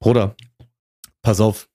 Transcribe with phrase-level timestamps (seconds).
[0.00, 0.34] Bruder,
[1.22, 1.68] pass auf.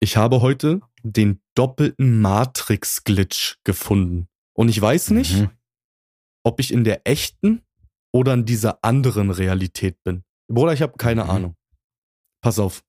[0.00, 4.28] Ich habe heute den doppelten Matrix-Glitch gefunden.
[4.54, 5.50] Und ich weiß nicht, Mhm.
[6.44, 7.62] ob ich in der echten
[8.12, 10.24] oder in dieser anderen Realität bin.
[10.50, 11.30] Bruder, ich habe keine Mhm.
[11.30, 11.56] Ahnung.
[12.42, 12.82] Pass auf.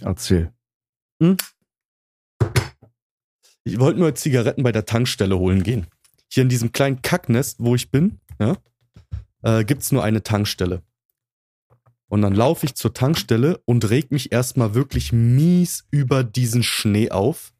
[0.00, 0.52] Erzähl.
[3.64, 5.86] Ich wollte nur Zigaretten bei der Tankstelle holen gehen.
[6.32, 8.56] Hier in diesem kleinen Kacknest, wo ich bin, ja,
[9.42, 10.82] äh, gibt's nur eine Tankstelle.
[12.12, 17.10] Und dann laufe ich zur Tankstelle und reg mich erstmal wirklich mies über diesen Schnee
[17.10, 17.54] auf.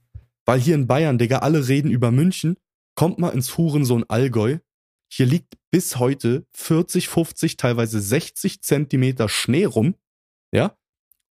[0.45, 2.59] Weil hier in Bayern, Digga, alle reden über München.
[2.95, 4.59] Kommt mal ins Hurensohn Allgäu.
[5.11, 9.95] Hier liegt bis heute 40, 50, teilweise 60 Zentimeter Schnee rum.
[10.53, 10.77] Ja.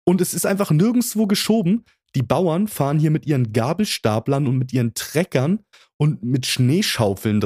[0.02, 1.84] Und es ist einfach nirgendwo geschoben.
[2.16, 5.60] Die Bauern fahren hier mit ihren Gabelstaplern und mit ihren Treckern
[5.96, 7.40] und mit Schneeschaufeln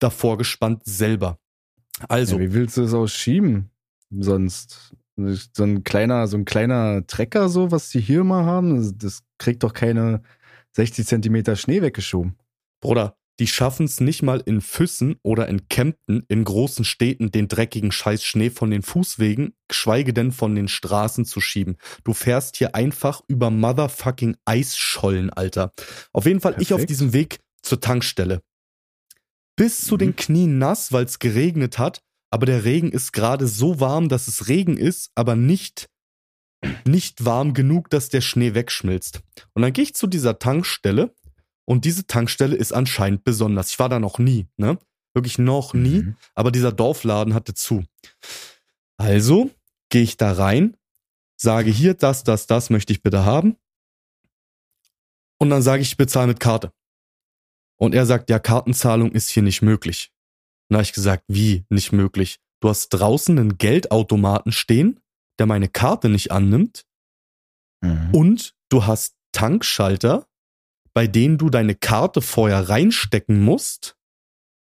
[0.00, 1.38] davor gespannt selber.
[2.10, 3.70] Also, Ja, wie willst du es auch schieben?
[4.10, 4.94] Sonst.
[5.52, 9.62] So ein kleiner, so ein kleiner Trecker, so, was die hier mal haben, das, kriegt
[9.64, 10.22] doch keine
[10.76, 12.36] 60 Zentimeter Schnee weggeschoben.
[12.80, 17.48] Bruder, die schaffen es nicht mal in Füssen oder in Kempten, in großen Städten, den
[17.48, 21.76] dreckigen Scheiß Schnee von den Fußwegen, geschweige denn von den Straßen zu schieben.
[22.04, 25.72] Du fährst hier einfach über motherfucking Eisschollen, Alter.
[26.12, 26.90] Auf jeden Fall ich auf Perfekt.
[26.90, 28.40] diesem Weg zur Tankstelle.
[29.56, 29.98] Bis zu Mhm.
[29.98, 34.28] den Knien nass, weil es geregnet hat, aber der Regen ist gerade so warm, dass
[34.28, 35.88] es Regen ist, aber nicht
[36.84, 39.20] nicht warm genug, dass der Schnee wegschmilzt.
[39.54, 41.14] Und dann gehe ich zu dieser Tankstelle
[41.64, 43.70] und diese Tankstelle ist anscheinend besonders.
[43.70, 44.76] Ich war da noch nie, ne?
[45.14, 46.16] Wirklich noch nie, Mhm.
[46.34, 47.84] aber dieser Dorfladen hatte zu.
[48.96, 49.50] Also
[49.88, 50.76] gehe ich da rein,
[51.36, 53.56] sage hier, das, das, das möchte ich bitte haben.
[55.38, 56.72] Und dann sage ich, ich bezahle mit Karte.
[57.76, 60.10] Und er sagt, ja, Kartenzahlung ist hier nicht möglich.
[60.68, 62.38] Na, ich gesagt, wie nicht möglich?
[62.60, 65.00] Du hast draußen einen Geldautomaten stehen,
[65.38, 66.84] der meine Karte nicht annimmt
[67.82, 68.08] Mhm.
[68.12, 70.26] und du hast Tankschalter,
[70.94, 73.96] bei denen du deine Karte vorher reinstecken musst,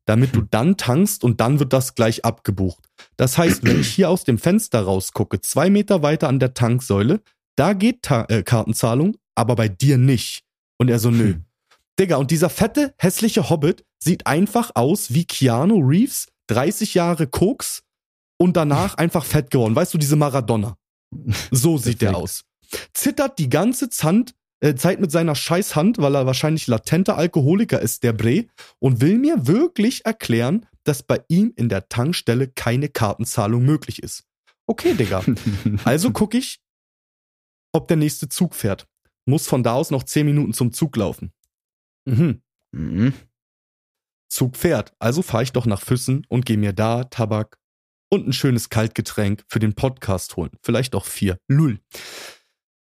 [0.06, 2.88] damit du dann tankst und dann wird das gleich abgebucht.
[3.18, 7.22] Das heißt, wenn ich hier aus dem Fenster rausgucke, zwei Meter weiter an der Tanksäule,
[7.56, 10.44] da geht Ta äh, Kartenzahlung, aber bei dir nicht.
[10.78, 11.36] Und er so, nö.
[12.02, 17.84] Digga, und dieser fette, hässliche Hobbit sieht einfach aus wie Keanu Reeves, 30 Jahre Koks
[18.40, 19.76] und danach einfach fett geworden.
[19.76, 20.78] Weißt du, diese Maradona.
[21.52, 22.44] So sieht der aus.
[22.94, 28.02] Zittert die ganze Zand, äh, Zeit mit seiner Scheißhand, weil er wahrscheinlich latenter Alkoholiker ist,
[28.02, 28.46] der Bre,
[28.80, 34.24] und will mir wirklich erklären, dass bei ihm in der Tankstelle keine Kartenzahlung möglich ist.
[34.66, 35.24] Okay, Digga.
[35.86, 36.60] Also gucke ich,
[37.74, 38.88] ob der nächste Zug fährt.
[39.26, 41.32] Muss von da aus noch 10 Minuten zum Zug laufen.
[42.06, 42.42] Mhm.
[42.72, 43.14] Mhm.
[44.30, 44.94] Zug fährt.
[45.00, 47.60] Also fahre ich doch nach Füssen und gehe mir da Tabak
[48.10, 50.52] und ein schönes Kaltgetränk für den Podcast holen.
[50.62, 51.38] Vielleicht auch vier.
[51.48, 51.80] Lull.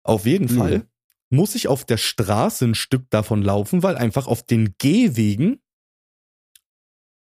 [0.02, 0.58] Auf jeden Lull.
[0.58, 0.88] Fall
[1.30, 5.60] muss ich auf der Straße ein Stück davon laufen, weil einfach auf den Gehwegen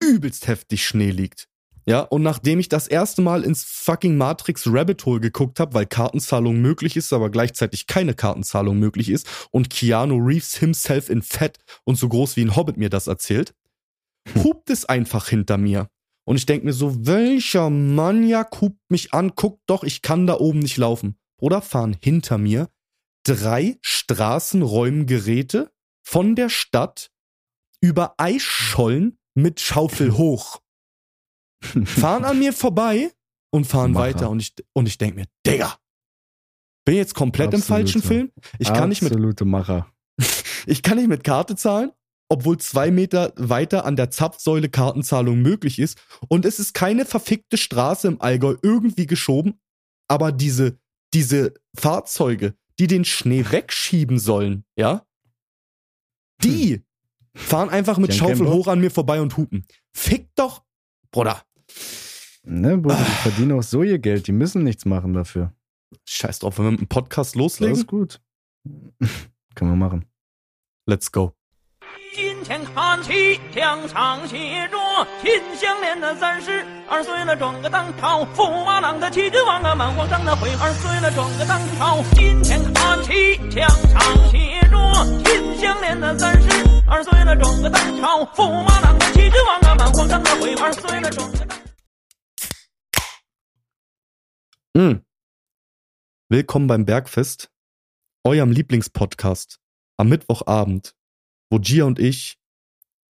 [0.02, 1.48] übelst heftig Schnee liegt.
[1.84, 5.86] Ja, und nachdem ich das erste Mal ins fucking Matrix Rabbit Hole geguckt habe, weil
[5.86, 11.58] Kartenzahlung möglich ist, aber gleichzeitig keine Kartenzahlung möglich ist und Keanu Reeves himself in Fett
[11.84, 13.54] und so groß wie ein Hobbit mir das erzählt,
[14.44, 15.88] hupt es einfach hinter mir.
[16.24, 19.34] Und ich denk mir so, welcher Maniak hupt mich an?
[19.34, 21.16] Guck doch, ich kann da oben nicht laufen.
[21.40, 22.68] Oder fahren hinter mir
[23.24, 25.72] drei Straßenräumgeräte
[26.04, 27.10] von der Stadt
[27.80, 30.61] über Eisschollen mit Schaufel hoch.
[31.84, 33.12] Fahren an mir vorbei
[33.50, 34.04] und fahren Macher.
[34.04, 34.30] weiter.
[34.30, 35.76] Und ich, und ich denk mir, Digga,
[36.84, 37.84] bin ich jetzt komplett im Absolute.
[37.84, 38.32] falschen Film?
[38.58, 39.92] Ich kann nicht mit Absolute Macher.
[40.66, 41.92] ich kann nicht mit Karte zahlen,
[42.28, 45.98] obwohl zwei Meter weiter an der Zapfsäule Kartenzahlung möglich ist.
[46.28, 49.60] Und es ist keine verfickte Straße im Allgäu irgendwie geschoben,
[50.08, 50.78] aber diese,
[51.14, 55.06] diese Fahrzeuge, die den Schnee wegschieben sollen, ja,
[56.42, 56.82] die
[57.34, 59.66] fahren einfach mit Schaufel hoch an mir vorbei und hupen.
[59.92, 60.64] Fick doch,
[61.10, 61.42] Bruder.
[62.43, 63.03] Ne, Bruder, Ah.
[63.03, 65.51] die verdienen auch so ihr Geld, die müssen nichts machen dafür.
[66.05, 68.21] Scheiß drauf, wenn wir mit dem Podcast Das loslegen, ist gut.
[69.55, 70.05] Können wir machen.
[70.85, 71.33] let's go.
[72.15, 74.77] 今天看齐，墙上写着“
[75.21, 82.01] 秦香莲的三十二岁了，转个当朝；驸马郎的齐君王啊，满皇上的悔二岁了，转个当朝。
[82.15, 86.47] 今天看齐，墙上写着“秦香莲的三十
[86.87, 91.57] 二岁了，转个当朝；驸马郎的齐君王啊，满皇上的悔二岁了，转个当。”
[94.74, 95.04] Mm.
[96.30, 97.52] Willkommen beim Bergfest,
[98.24, 99.60] eurem Lieblingspodcast
[99.98, 100.96] am Mittwochabend,
[101.50, 102.38] wo Gia und ich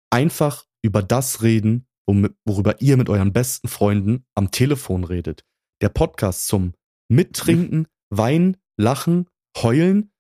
[0.09, 5.45] einfach über das reden, worüber ihr mit euren besten Freunden am Telefon redet.
[5.83, 6.73] Der Podcast zum
[7.09, 9.29] Mittrinken, weinen, lachen,
[9.59, 10.11] heulen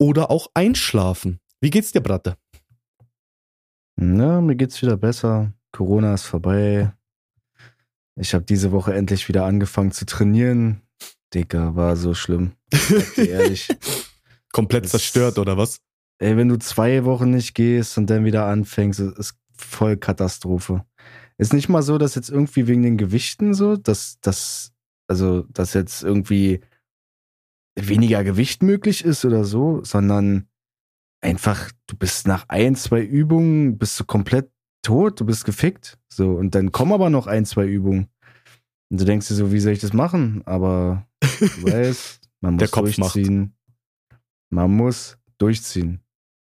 [0.00, 1.38] oder auch einschlafen.
[1.60, 2.38] Wie geht's dir, Bratte?
[3.94, 5.52] Na, mir geht's wieder besser.
[5.70, 6.92] Corona ist vorbei.
[8.18, 10.80] Ich habe diese Woche endlich wieder angefangen zu trainieren.
[11.34, 12.52] Dicker, war so schlimm.
[13.16, 13.68] Ehrlich.
[14.52, 15.80] Komplett Das- zerstört oder was?
[16.18, 20.84] Ey, wenn du zwei Wochen nicht gehst und dann wieder anfängst, ist- ist voll Katastrophe.
[21.38, 24.72] Ist nicht mal so, dass jetzt irgendwie wegen den Gewichten so, dass das,
[25.08, 26.60] also, dass jetzt irgendwie
[27.78, 30.48] weniger Gewicht möglich ist oder so, sondern
[31.20, 34.50] einfach, du bist nach ein, zwei Übungen, bist du komplett
[34.86, 35.98] tot, du bist gefickt.
[36.08, 38.08] So, und dann kommen aber noch ein, zwei Übungen.
[38.88, 40.42] Und du denkst dir so, wie soll ich das machen?
[40.46, 43.16] Aber du weißt, man muss Der Kopf macht.
[43.16, 43.56] durchziehen.
[44.50, 46.00] Man muss durchziehen.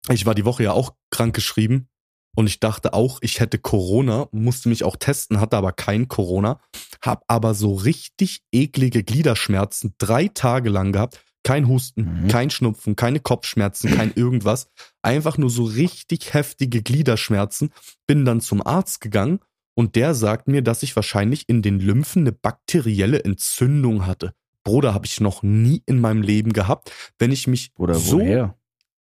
[0.09, 1.87] Ich war die Woche ja auch krank geschrieben
[2.35, 6.59] und ich dachte auch, ich hätte Corona, musste mich auch testen, hatte aber kein Corona,
[7.01, 11.24] hab aber so richtig eklige Gliederschmerzen drei Tage lang gehabt.
[11.45, 12.27] Kein Husten, Mhm.
[12.27, 14.67] kein Schnupfen, keine Kopfschmerzen, kein irgendwas.
[15.03, 17.69] Einfach nur so richtig heftige Gliederschmerzen.
[18.07, 19.39] Bin dann zum Arzt gegangen
[19.75, 24.33] und der sagt mir, dass ich wahrscheinlich in den Lymphen eine bakterielle Entzündung hatte.
[24.63, 26.91] Bruder, habe ich noch nie in meinem Leben gehabt.
[27.19, 28.57] Wenn ich mich Oder so woher?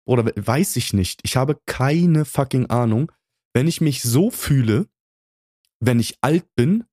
[0.05, 1.19] oder we- weiß ich nicht.
[1.23, 3.11] Ich habe keine fucking Ahnung.
[3.53, 4.87] Wenn ich mich so fühle,
[5.79, 6.85] wenn ich alt bin,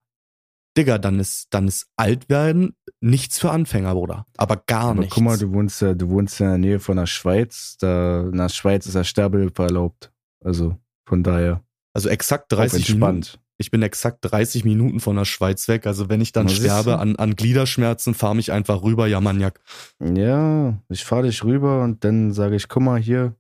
[0.79, 4.27] Digga, dann ist, dann ist alt werden nichts für Anfänger, Bruder.
[4.37, 5.15] Aber gar nichts.
[5.15, 7.77] guck mal, du wohnst ja, du wohnst in der Nähe von der Schweiz.
[7.81, 10.13] Da, in der Schweiz ist ja Sterbehilfe erlaubt.
[10.43, 10.77] Also
[11.07, 11.63] von daher
[11.95, 13.23] also exakt auch 30 Minuten.
[13.61, 15.85] Ich bin exakt 30 Minuten von der Schweiz weg.
[15.85, 19.61] Also wenn ich dann siehst sterbe an, an Gliederschmerzen, fahr mich einfach rüber, ja Maniak.
[20.01, 23.35] Ja, ich fahre dich rüber und dann sage ich, guck mal hier,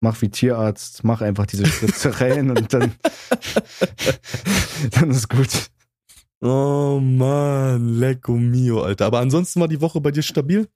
[0.00, 2.92] mach wie Tierarzt, mach einfach diese Spritze rein und dann,
[4.90, 5.70] dann ist gut.
[6.40, 9.06] Oh man, lecco mio, Alter.
[9.06, 10.68] Aber ansonsten war die Woche bei dir stabil?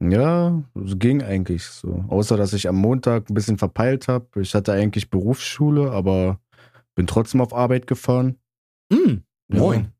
[0.00, 2.04] Ja, es ging eigentlich so.
[2.08, 4.42] Außer, dass ich am Montag ein bisschen verpeilt habe.
[4.42, 6.38] Ich hatte eigentlich Berufsschule, aber
[6.94, 8.38] bin trotzdem auf Arbeit gefahren.
[8.92, 9.80] Mm, moin.
[9.84, 9.92] Ja.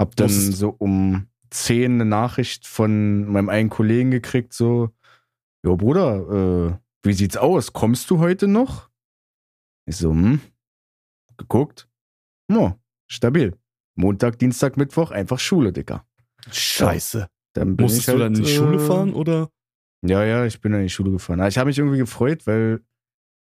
[0.00, 4.90] Hab dann Musstest- so um 10 eine Nachricht von meinem einen Kollegen gekriegt, so,
[5.64, 7.72] Jo Bruder, äh, wie sieht's aus?
[7.72, 8.90] Kommst du heute noch?
[9.86, 10.40] Ich so, hm,
[11.38, 11.88] geguckt.
[12.50, 12.76] Ja,
[13.14, 13.56] stabil.
[13.96, 16.04] Montag, Dienstag, Mittwoch, einfach Schule, Dicker.
[16.50, 17.28] Scheiße.
[17.54, 19.50] Dann bin Musstest ich halt, du dann in die Schule äh, fahren oder?
[20.02, 21.40] Ja, ja, ich bin dann in die Schule gefahren.
[21.40, 22.80] Aber ich habe mich irgendwie gefreut, weil,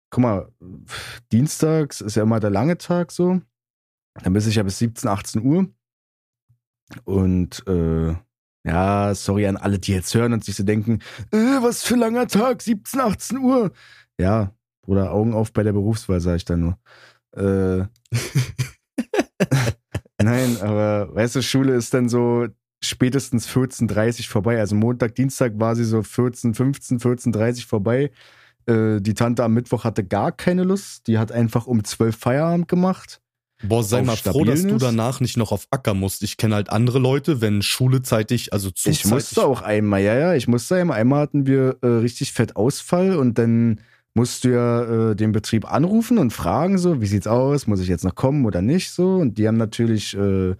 [0.09, 0.51] guck mal,
[1.31, 3.41] dienstags ist ja immer der lange Tag so.
[4.23, 5.67] Dann bin ich ja bis 17, 18 Uhr.
[7.03, 8.15] Und äh,
[8.65, 10.99] ja, sorry an alle, die jetzt hören und sich so denken,
[11.31, 13.71] äh, was für langer Tag, 17, 18 Uhr.
[14.19, 14.53] Ja,
[14.85, 16.79] oder Augen auf bei der Berufswahl, sage ich dann nur.
[17.35, 17.87] Äh,
[20.21, 22.47] Nein, aber weißt du, Schule ist dann so
[22.81, 24.59] spätestens 14.30 vorbei.
[24.59, 28.11] Also Montag, Dienstag war sie so 14, 15, 14.30 vorbei.
[28.65, 31.07] Äh, die Tante am Mittwoch hatte gar keine Lust.
[31.07, 33.21] Die hat einfach um 12 Feierabend gemacht.
[33.63, 36.21] Boah, sei mal froh, dass du danach nicht noch auf Acker musst.
[36.21, 40.15] Ich kenne halt andere Leute, wenn Schule zeitig, also zu Ich musste auch einmal, ja,
[40.15, 40.99] ja, ich musste einmal.
[40.99, 43.81] Einmal hatten wir äh, richtig fett Ausfall und dann
[44.17, 47.87] musst du ja äh, den Betrieb anrufen und fragen so, wie sieht's aus, muss ich
[47.87, 49.15] jetzt noch kommen oder nicht so.
[49.15, 50.55] Und die haben natürlich äh,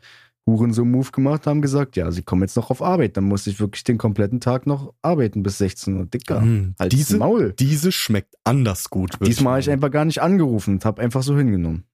[0.46, 3.18] Huren so einen Move gemacht, haben gesagt, ja, sie kommen jetzt noch auf Arbeit.
[3.18, 6.06] Dann musste ich wirklich den kompletten Tag noch arbeiten bis 16 Uhr.
[6.06, 7.54] Dicker, Hm, halt diese, Maul.
[7.60, 9.18] diese schmeckt anders gut.
[9.26, 11.84] Diesmal habe ich einfach gar nicht angerufen und habe einfach so hingenommen.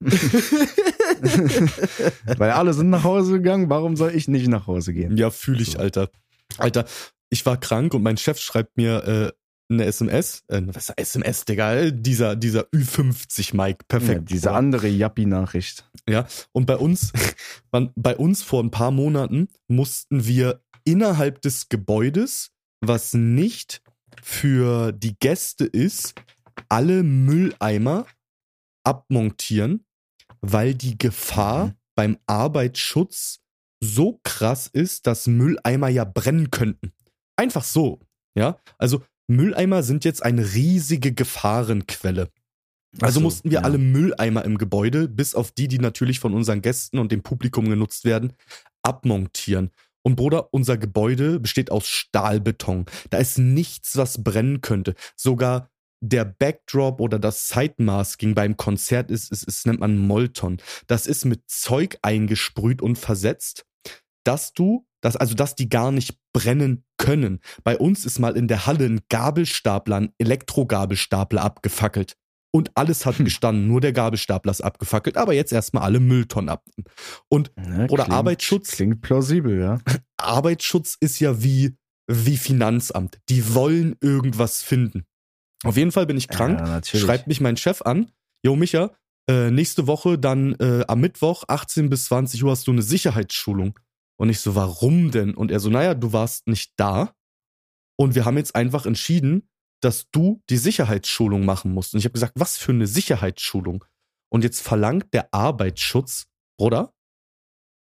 [2.38, 5.16] Weil alle sind nach Hause gegangen, warum soll ich nicht nach Hause gehen?
[5.16, 5.78] Ja, fühle ich, So.
[5.78, 6.10] Alter.
[6.58, 6.84] Alter,
[7.30, 9.32] ich war krank und mein Chef schreibt mir äh,
[9.70, 10.42] eine SMS.
[10.48, 11.74] Äh, was ist SMS, Digga?
[11.74, 13.84] Äh, Dieser, dieser Ü50 Mike.
[13.88, 14.30] Perfekt.
[14.30, 14.56] Ja, diese Boah.
[14.56, 15.88] andere Yappi-Nachricht.
[16.52, 17.12] Und bei uns,
[17.72, 23.82] man, bei uns vor ein paar Monaten mussten wir innerhalb des Gebäudes, was nicht
[24.22, 26.14] für die Gäste ist,
[26.68, 28.06] alle Mülleimer
[28.84, 29.84] abmontieren,
[30.40, 31.72] weil die Gefahr Mhm.
[31.96, 33.40] beim Arbeitsschutz
[33.82, 36.92] so krass ist, dass Mülleimer ja brennen könnten.
[37.36, 38.00] Einfach so,
[38.36, 38.58] ja?
[38.78, 42.28] Also Mülleimer sind jetzt eine riesige Gefahrenquelle.
[43.00, 43.64] Also so, mussten wir ja.
[43.64, 47.68] alle Mülleimer im Gebäude, bis auf die, die natürlich von unseren Gästen und dem Publikum
[47.68, 48.34] genutzt werden,
[48.82, 49.70] abmontieren.
[50.02, 52.84] Und Bruder, unser Gebäude besteht aus Stahlbeton.
[53.10, 54.94] Da ist nichts, was brennen könnte.
[55.16, 60.58] Sogar der Backdrop oder das Sidemasking beim Konzert ist, ist, ist nennt man Molton.
[60.86, 63.64] Das ist mit Zeug eingesprüht und versetzt,
[64.24, 67.40] dass du, dass, also dass die gar nicht brennen können.
[67.62, 72.16] Bei uns ist mal in der Halle ein Gabelstapler, ein Elektrogabelstapler abgefackelt.
[72.52, 76.84] und alles hat gestanden, nur der Gabelstapler ist abgefackelt, aber jetzt erstmal alle Mülltonnen abnehmen.
[77.28, 79.78] Und Ja, oder klingt- Arbeitsschutz, Klingt plausibel, ja.
[80.16, 83.18] Arbeitsschutz ist ja wie, wie Finanzamt.
[83.28, 85.04] Die wollen irgendwas finden.
[85.64, 88.10] Auf jeden Fall bin ich krank, Ja, schreibt mich mein Chef an,
[88.44, 88.92] Jo Micha,
[89.28, 93.78] äh, nächste Woche dann äh, am Mittwoch 18 bis 20 Uhr hast du eine Sicherheitsschulung.
[94.16, 95.34] Und ich so, warum denn?
[95.34, 97.14] Und er so, naja, du warst nicht da
[97.98, 99.48] und wir haben jetzt einfach entschieden,
[99.80, 101.94] dass du die Sicherheitsschulung machen musst.
[101.94, 103.84] Und ich habe gesagt, was für eine Sicherheitsschulung?
[104.32, 106.26] Und jetzt verlangt der Arbeitsschutz,
[106.58, 106.94] Bruder,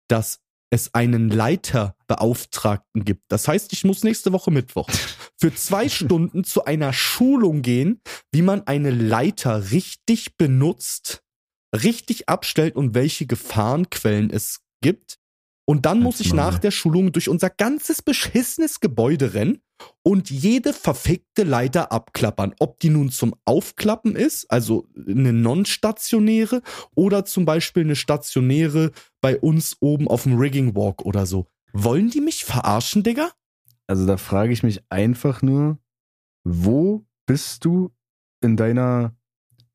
[0.08, 0.40] dass
[0.70, 3.22] es einen Leiterbeauftragten gibt.
[3.28, 4.88] Das heißt, ich muss nächste Woche Mittwoch
[5.40, 8.00] für zwei Stunden zu einer Schulung gehen,
[8.32, 11.22] wie man eine Leiter richtig benutzt,
[11.74, 15.18] richtig abstellt und welche Gefahrenquellen es gibt.
[15.68, 19.60] Und dann muss ich nach der Schulung durch unser ganzes beschissenes Gebäude rennen
[20.04, 22.54] und jede verfickte Leiter abklappern.
[22.60, 26.62] Ob die nun zum Aufklappen ist, also eine non-stationäre
[26.94, 31.46] oder zum Beispiel eine stationäre bei uns oben auf dem Rigging Walk oder so.
[31.72, 33.30] Wollen die mich verarschen, Digga?
[33.88, 35.78] Also da frage ich mich einfach nur,
[36.44, 37.90] wo bist du
[38.40, 39.16] in deiner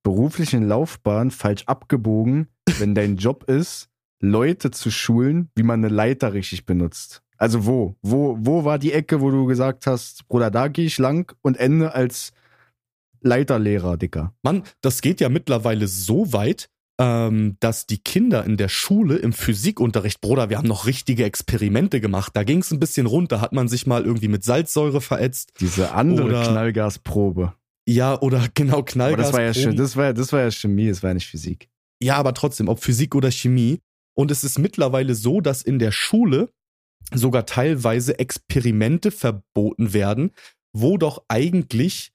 [0.03, 2.47] beruflichen Laufbahn falsch abgebogen,
[2.79, 3.90] wenn dein Job ist,
[4.21, 7.21] Leute zu schulen, wie man eine Leiter richtig benutzt?
[7.37, 7.95] Also wo?
[8.01, 11.57] Wo, wo war die Ecke, wo du gesagt hast, Bruder, da gehe ich lang und
[11.57, 12.31] ende als
[13.21, 14.33] Leiterlehrer, Dicker?
[14.43, 19.33] Mann, das geht ja mittlerweile so weit, ähm, dass die Kinder in der Schule im
[19.33, 22.31] Physikunterricht, Bruder, wir haben noch richtige Experimente gemacht.
[22.35, 25.51] Da ging es ein bisschen runter, hat man sich mal irgendwie mit Salzsäure verätzt.
[25.59, 27.53] Diese andere Oder- Knallgasprobe.
[27.87, 29.27] Ja, oder genau Aber Knallgas.
[29.27, 31.69] das war ja das war, ja- das war ja Chemie, das war ja nicht Physik.
[32.03, 33.79] Ja, aber trotzdem, ob Physik oder Chemie.
[34.13, 36.49] Und es ist mittlerweile so, dass in der Schule
[37.13, 40.31] sogar teilweise Experimente verboten werden,
[40.73, 42.13] wo doch eigentlich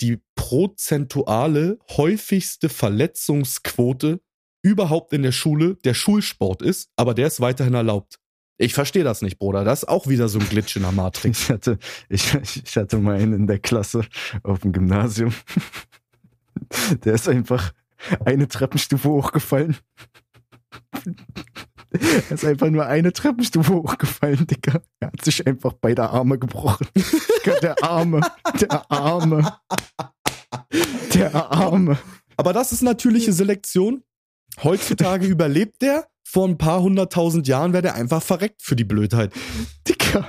[0.00, 4.20] die prozentuale häufigste Verletzungsquote
[4.62, 8.18] überhaupt in der Schule der Schulsport ist, aber der ist weiterhin erlaubt.
[8.58, 9.64] Ich verstehe das nicht, Bruder.
[9.64, 11.42] Das ist auch wieder so ein Glitch in der Matrix.
[11.42, 12.34] Ich hatte, ich,
[12.64, 14.02] ich hatte mal einen in der Klasse
[14.42, 15.32] auf dem Gymnasium.
[17.04, 17.72] Der ist einfach
[18.24, 19.76] eine Treppenstufe hochgefallen.
[22.28, 24.82] Er ist einfach nur eine Treppenstufe hochgefallen, Digga.
[25.00, 26.86] Er hat sich einfach beide Arme gebrochen.
[27.62, 28.20] Der Arme,
[28.60, 29.56] der Arme,
[31.14, 31.96] der Arme.
[32.36, 34.02] Aber das ist natürliche Selektion.
[34.62, 36.08] Heutzutage überlebt der.
[36.24, 39.32] Vor ein paar hunderttausend Jahren wäre der einfach verreckt für die Blödheit.
[39.88, 40.28] Digga.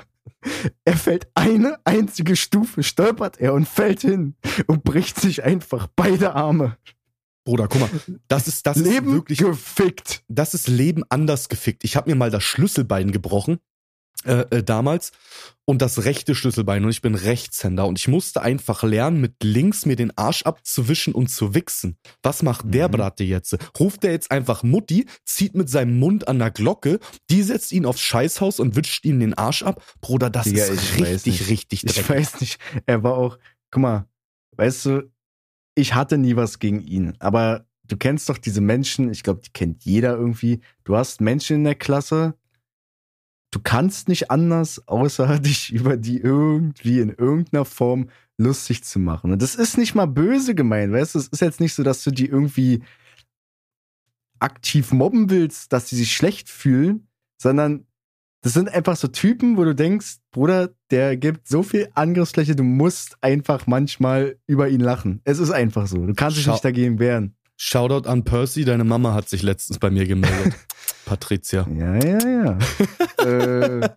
[0.85, 4.35] Er fällt eine einzige Stufe, stolpert er und fällt hin
[4.67, 6.77] und bricht sich einfach beide Arme.
[7.47, 7.89] Bruder, guck mal,
[8.27, 10.21] das ist, das ist Leben wirklich, gefickt.
[10.27, 11.85] das ist Leben anders gefickt.
[11.85, 13.59] Ich habe mir mal das Schlüsselbein gebrochen
[14.25, 15.11] äh, äh, damals
[15.63, 19.85] und das rechte Schlüsselbein und ich bin Rechtshänder und ich musste einfach lernen, mit links
[19.85, 21.97] mir den Arsch abzuwischen und zu wichsen.
[22.21, 22.91] Was macht der Mhm.
[22.93, 23.57] Bratte jetzt?
[23.79, 26.99] Ruft er jetzt einfach Mutti, zieht mit seinem Mund an der Glocke,
[27.29, 29.81] die setzt ihn aufs Scheißhaus und wischt ihm den Arsch ab?
[30.01, 32.09] Bruder, das Digga, ist ich richtig, richtig Ich dreckig.
[32.09, 32.59] weiß nicht.
[32.85, 33.37] Er war auch,
[33.71, 34.05] guck mal,
[34.57, 35.11] weißt du,
[35.77, 39.51] ich hatte nie was gegen ihn, aber du kennst doch diese Menschen, ich glaube, die
[39.51, 40.61] kennt jeder irgendwie.
[40.83, 42.35] Du hast Menschen in der Klasse,
[43.51, 49.31] du kannst nicht anders, außer dich über die irgendwie in irgendeiner Form lustig zu machen.
[49.31, 51.19] Und das ist nicht mal böse gemeint, weißt du?
[51.19, 52.83] Es ist jetzt nicht so, dass du die irgendwie
[54.39, 57.07] aktiv mobben willst, dass sie sich schlecht fühlen,
[57.41, 57.86] sondern
[58.41, 62.63] das sind einfach so Typen, wo du denkst, Bruder, der gibt so viel Angriffsfläche, du
[62.63, 65.21] musst einfach manchmal über ihn lachen.
[65.23, 66.05] Es ist einfach so.
[66.05, 67.33] Du kannst dich Schau- nicht dagegen wehren.
[67.59, 70.53] Shoutout an Percy, deine Mama hat sich letztens bei mir gemeldet.
[71.05, 71.67] Patricia.
[71.75, 72.57] Ja, ja,
[73.19, 73.25] ja.
[73.25, 73.89] äh,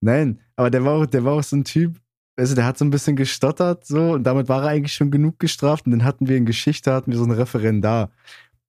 [0.00, 1.96] nein, aber der war, auch, der war auch so ein Typ,
[2.36, 5.38] also der hat so ein bisschen gestottert so und damit war er eigentlich schon genug
[5.38, 8.10] gestraft und dann hatten wir in Geschichte, hatten wir so einen Referendar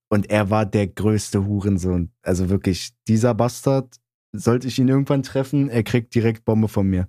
[0.09, 2.11] und er war der größte Hurensohn.
[2.21, 3.95] Also wirklich, dieser Bastard,
[4.33, 7.07] sollte ich ihn irgendwann treffen, er kriegt direkt Bombe von mir.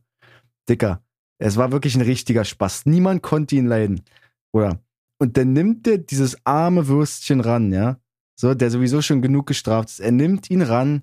[0.68, 1.02] Dicker,
[1.38, 2.86] es war wirklich ein richtiger Spaß.
[2.86, 4.02] Niemand konnte ihn leiden.
[4.52, 4.80] Oder?
[5.18, 7.98] Und dann nimmt er dieses arme Würstchen ran, ja?
[8.34, 10.00] So, der sowieso schon genug gestraft ist.
[10.00, 11.02] Er nimmt ihn ran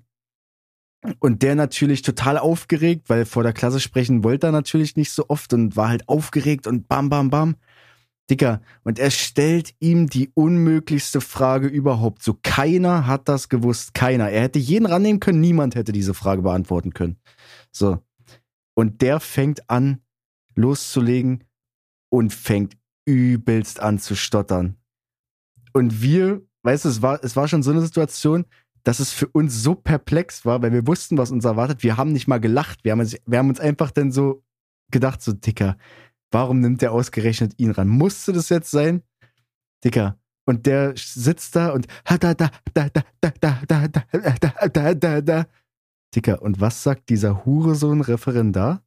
[1.18, 5.26] und der natürlich total aufgeregt, weil vor der Klasse sprechen wollte er natürlich nicht so
[5.28, 7.56] oft und war halt aufgeregt und bam, bam, bam.
[8.30, 12.22] Dicker, und er stellt ihm die unmöglichste Frage überhaupt.
[12.22, 14.30] So keiner hat das gewusst, keiner.
[14.30, 17.18] Er hätte jeden rannehmen können, niemand hätte diese Frage beantworten können.
[17.72, 17.98] So.
[18.74, 20.00] Und der fängt an,
[20.54, 21.44] loszulegen
[22.08, 24.76] und fängt übelst an zu stottern.
[25.72, 28.46] Und wir, weißt du, es war, es war schon so eine Situation,
[28.84, 31.82] dass es für uns so perplex war, weil wir wussten, was uns erwartet.
[31.82, 32.84] Wir haben nicht mal gelacht.
[32.84, 34.42] Wir haben wir haben uns einfach dann so
[34.90, 35.76] gedacht, so Dicker,
[36.30, 37.88] warum nimmt der ausgerechnet ihn ran?
[37.88, 39.02] Musste das jetzt sein?
[39.84, 40.18] Digga.
[40.46, 43.88] Und der sitzt da und da, da, da, da, da, da, da, da,
[44.40, 45.46] da, da, da, da.
[46.14, 48.82] Digga, und was sagt dieser Hurensohn-Referendar?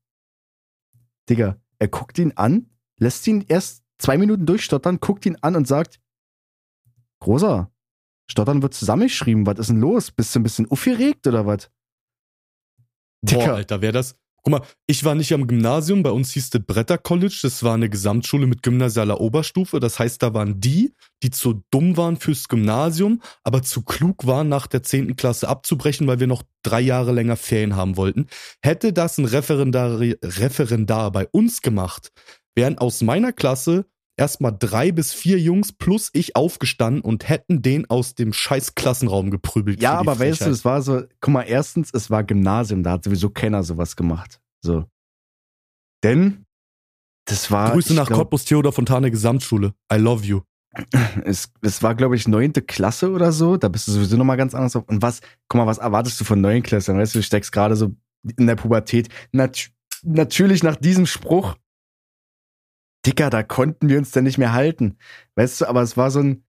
[1.30, 2.70] Digga, er guckt ihn an,
[3.00, 6.02] lässt ihn erst zwei Minuten durchstottern, guckt ihn an und sagt,
[7.24, 7.72] Großer,
[8.30, 10.12] Stottern wird zusammengeschrieben, was ist denn los?
[10.12, 11.72] Bist du ein bisschen aufgeregt oder was?
[13.22, 16.62] Boah, Alter, wäre das, Guck mal, ich war nicht am Gymnasium, bei uns hieß das
[16.66, 19.80] Bretter College, das war eine Gesamtschule mit gymnasialer Oberstufe.
[19.80, 24.50] Das heißt, da waren die, die zu dumm waren fürs Gymnasium, aber zu klug waren,
[24.50, 28.28] nach der zehnten Klasse abzubrechen, weil wir noch drei Jahre länger Ferien haben wollten.
[28.62, 32.12] Hätte das ein Referendar, Referendar bei uns gemacht,
[32.54, 33.86] wären aus meiner Klasse
[34.18, 39.32] erstmal drei bis vier Jungs plus ich aufgestanden und hätten den aus dem scheiß Klassenraum
[39.32, 39.82] geprügelt.
[39.82, 43.04] Ja, aber weißt du, es war so, guck mal, erstens, es war Gymnasium, da hat
[43.04, 44.40] sowieso keiner sowas gemacht.
[44.62, 44.86] So.
[46.04, 46.46] Denn
[47.26, 47.72] das war.
[47.72, 49.74] Grüße nach glaub, Cottbus Theodor Fontane Gesamtschule.
[49.92, 50.42] I love you.
[51.24, 53.58] Es, es war, glaube ich, neunte Klasse oder so.
[53.58, 54.84] Da bist du sowieso nochmal ganz anders auf.
[54.88, 56.98] Und was, guck mal, was erwartest du von neuen Klassen?
[56.98, 57.96] Weißt du, du steckst gerade so
[58.38, 59.10] in der Pubertät.
[59.32, 59.70] Nat
[60.04, 61.56] natürlich nach diesem Spruch
[63.06, 64.98] Dicker, da konnten wir uns dann nicht mehr halten.
[65.36, 66.44] Weißt du, aber es war so ein,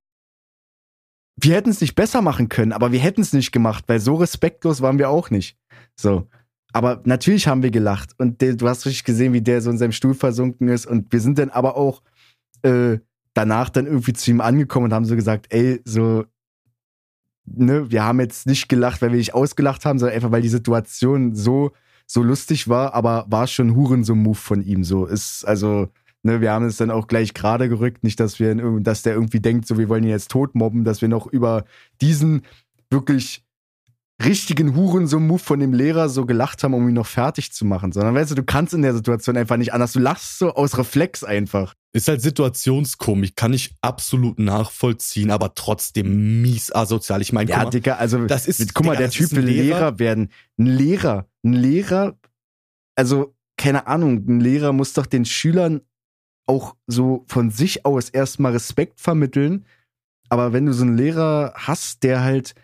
[1.37, 4.15] wir hätten es nicht besser machen können, aber wir hätten es nicht gemacht, weil so
[4.15, 5.59] respektlos waren wir auch nicht.
[5.97, 6.29] So.
[6.73, 9.79] Aber natürlich haben wir gelacht und der, du hast richtig gesehen, wie der so in
[9.79, 12.03] seinem Stuhl versunken ist und wir sind dann aber auch
[12.63, 12.99] äh,
[13.35, 16.25] danach dann irgendwie zu ihm angekommen und haben so gesagt, ey, so,
[17.45, 20.49] ne, wir haben jetzt nicht gelacht, weil wir nicht ausgelacht haben, sondern einfach, weil die
[20.49, 21.73] Situation so,
[22.07, 25.89] so lustig war, aber war schon Huren so Move von ihm, so ist, also,
[26.25, 29.41] Ne, wir haben es dann auch gleich gerade gerückt, nicht, dass wir, dass der irgendwie
[29.41, 31.65] denkt, so wir wollen ihn jetzt totmobben, dass wir noch über
[32.01, 32.43] diesen
[32.89, 33.45] wirklich
[34.25, 37.67] richtigen Huren so Move von dem Lehrer so gelacht haben, um ihn noch fertig zu
[37.67, 39.93] machen, sondern weißt du, du kannst in der Situation einfach nicht anders.
[39.93, 41.75] Du lachst so aus Reflex einfach.
[41.93, 47.21] Ist halt Situationskomik, kann ich absolut nachvollziehen, aber trotzdem mies asozial.
[47.23, 49.65] Ich meine, ja, Digga, also das ist, guck mal, der Typ will Lehrer?
[49.65, 50.31] Lehrer werden.
[50.59, 52.17] Ein Lehrer, ein Lehrer,
[52.95, 55.83] also keine Ahnung, ein Lehrer muss doch den Schülern
[56.47, 59.65] auch so von sich aus erstmal Respekt vermitteln.
[60.29, 62.55] Aber wenn du so einen Lehrer hast, der halt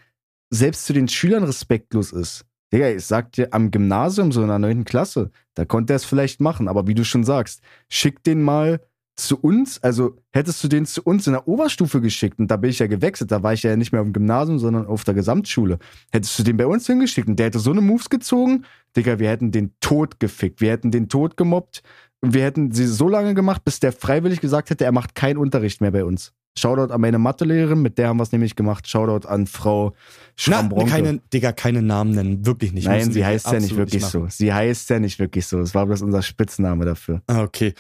[0.51, 4.59] selbst zu den Schülern respektlos ist, Digga, ich sag dir, am Gymnasium, so in der
[4.59, 6.69] neunten Klasse, da konnte er es vielleicht machen.
[6.69, 8.81] Aber wie du schon sagst, schick den mal
[9.16, 12.71] zu uns, also hättest du den zu uns in der Oberstufe geschickt und da bin
[12.71, 15.14] ich ja gewechselt, da war ich ja nicht mehr auf dem Gymnasium, sondern auf der
[15.14, 15.79] Gesamtschule.
[16.11, 18.64] Hättest du den bei uns hingeschickt und der hätte so eine Moves gezogen,
[18.97, 21.83] Digga, wir hätten den Tod gefickt, wir hätten den Tod gemobbt,
[22.22, 25.38] und wir hätten sie so lange gemacht, bis der freiwillig gesagt hätte, er macht keinen
[25.38, 26.33] Unterricht mehr bei uns.
[26.59, 28.88] Shoutout an meine Mathelehrerin, mit der haben wir es nämlich gemacht.
[28.88, 29.94] Shoutout an Frau
[30.37, 30.90] Schrambronke.
[30.90, 32.87] Na, keine, Digga, keine Namen nennen, wirklich nicht.
[32.87, 34.26] Nein, sie heißt ja nicht wirklich nicht so.
[34.28, 35.61] Sie heißt ja nicht wirklich so.
[35.61, 37.22] Es war bloß unser Spitzname dafür.
[37.28, 37.74] Ah, okay.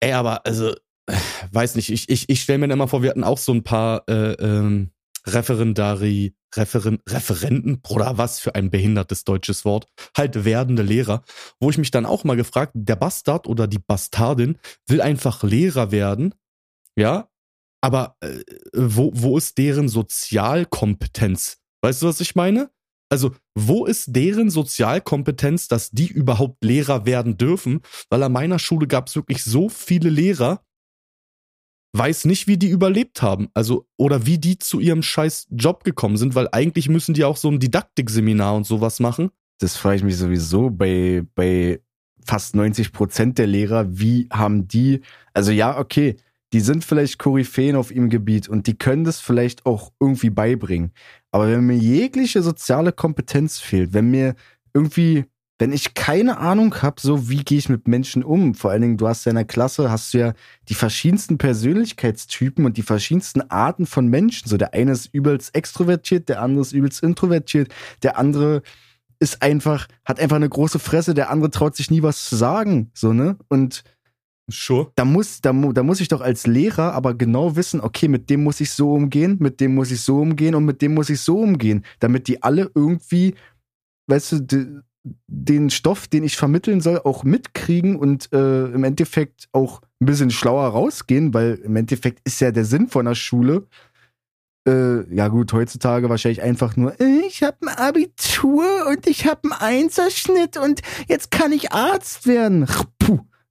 [0.00, 0.74] Ey, aber also,
[1.52, 4.02] weiß nicht, ich, ich, ich stelle mir immer vor, wir hatten auch so ein paar
[4.08, 4.90] äh, ähm,
[5.26, 11.22] Referendari, Referen, Referenten, Bruder, was für ein behindertes deutsches Wort, halt werdende Lehrer,
[11.60, 15.90] wo ich mich dann auch mal gefragt, der Bastard oder die Bastardin will einfach Lehrer
[15.90, 16.34] werden,
[16.98, 17.28] ja,
[17.82, 18.40] aber äh,
[18.72, 21.58] wo, wo ist deren Sozialkompetenz?
[21.82, 22.70] Weißt du, was ich meine?
[23.08, 27.82] Also, wo ist deren Sozialkompetenz, dass die überhaupt Lehrer werden dürfen?
[28.10, 30.62] Weil an meiner Schule gab es wirklich so viele Lehrer,
[31.96, 33.48] weiß nicht, wie die überlebt haben.
[33.54, 37.36] Also, oder wie die zu ihrem scheiß Job gekommen sind, weil eigentlich müssen die auch
[37.36, 39.30] so ein Didaktikseminar und sowas machen.
[39.58, 41.80] Das frage ich mich sowieso bei, bei
[42.24, 43.86] fast 90 Prozent der Lehrer.
[43.88, 45.00] Wie haben die,
[45.32, 46.16] also ja, okay,
[46.52, 50.92] die sind vielleicht Koryphäen auf ihrem Gebiet und die können das vielleicht auch irgendwie beibringen.
[51.30, 54.34] Aber wenn mir jegliche soziale Kompetenz fehlt, wenn mir
[54.72, 55.24] irgendwie
[55.58, 58.96] wenn ich keine Ahnung habe, so wie gehe ich mit Menschen um, vor allen Dingen,
[58.98, 60.34] du hast ja in der Klasse, hast du ja
[60.68, 64.48] die verschiedensten Persönlichkeitstypen und die verschiedensten Arten von Menschen.
[64.48, 68.62] So der eine ist übelst extrovertiert, der andere ist übelst introvertiert, der andere
[69.18, 72.90] ist einfach, hat einfach eine große Fresse, der andere traut sich nie was zu sagen,
[72.94, 73.36] so, ne?
[73.48, 73.82] Und
[74.48, 74.92] Sure.
[74.94, 78.44] Da muss, da, da muss ich doch als Lehrer aber genau wissen, okay, mit dem
[78.44, 81.20] muss ich so umgehen, mit dem muss ich so umgehen und mit dem muss ich
[81.20, 83.34] so umgehen, damit die alle irgendwie,
[84.06, 84.84] weißt du,
[85.26, 90.30] den Stoff, den ich vermitteln soll, auch mitkriegen und äh, im Endeffekt auch ein bisschen
[90.30, 93.66] schlauer rausgehen, weil im Endeffekt ist ja der Sinn von der Schule.
[94.66, 96.94] Äh, ja gut, heutzutage wahrscheinlich einfach nur,
[97.26, 102.66] ich habe ein Abitur und ich habe einen Einserschnitt und jetzt kann ich Arzt werden.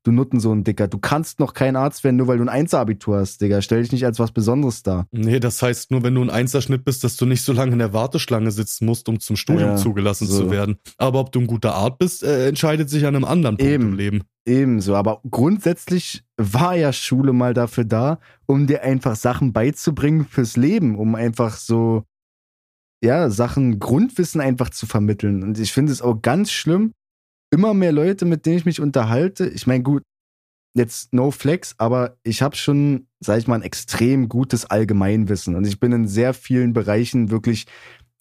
[0.05, 0.87] Du Nuttensohn, Dicker.
[0.87, 3.63] Du kannst noch kein Arzt werden, nur weil du ein Einser-Abitur hast, Digga.
[3.63, 5.07] Stell dich nicht als was Besonderes dar.
[5.11, 7.79] Nee, das heißt nur, wenn du ein Einserschnitt bist, dass du nicht so lange in
[7.79, 10.43] der Warteschlange sitzen musst, um zum Studium Ja, zugelassen so.
[10.43, 10.77] zu werden.
[10.99, 13.83] Aber ob du ein guter Art bist, äh, entscheidet sich an einem anderen Punkt Eben.
[13.89, 14.21] im Leben.
[14.47, 20.55] Ebenso, aber grundsätzlich war ja Schule mal dafür da, um dir einfach Sachen beizubringen fürs
[20.55, 22.03] Leben, um einfach so,
[23.03, 25.41] ja, Sachen, Grundwissen einfach zu vermitteln.
[25.41, 26.91] Und ich finde es auch ganz schlimm,
[27.51, 30.03] immer mehr Leute, mit denen ich mich unterhalte, ich meine, gut,
[30.75, 35.65] jetzt no flex, aber ich habe schon, sag ich mal, ein extrem gutes Allgemeinwissen und
[35.65, 37.65] ich bin in sehr vielen Bereichen wirklich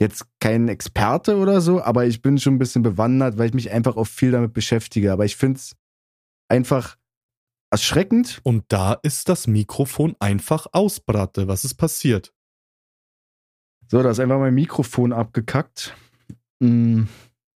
[0.01, 3.71] jetzt kein Experte oder so, aber ich bin schon ein bisschen bewandert, weil ich mich
[3.71, 5.13] einfach auch viel damit beschäftige.
[5.13, 5.77] Aber ich finde es
[6.49, 6.97] einfach
[7.71, 8.41] erschreckend.
[8.43, 11.49] Und da ist das Mikrofon einfach aus, Bratte.
[11.49, 12.33] Was ist passiert?
[13.89, 15.97] So, da ist einfach mein Mikrofon abgekackt.
[16.63, 17.09] Hm,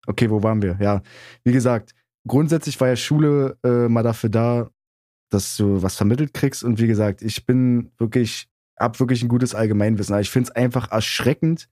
[0.08, 0.78] Okay, wo waren wir?
[0.80, 1.02] Ja,
[1.44, 1.94] wie gesagt,
[2.26, 4.70] grundsätzlich war ja Schule äh, mal dafür da,
[5.30, 6.64] dass du was vermittelt kriegst.
[6.64, 10.14] Und wie gesagt, ich bin wirklich, hab wirklich ein gutes Allgemeinwissen.
[10.14, 11.68] Aber ich finde es einfach erschreckend,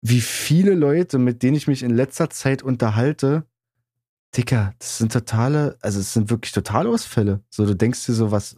[0.00, 3.46] wie viele Leute, mit denen ich mich in letzter Zeit unterhalte,
[4.36, 7.42] Dicker, das sind totale, also es sind wirklich Totalausfälle.
[7.50, 8.56] So, du denkst dir so, was,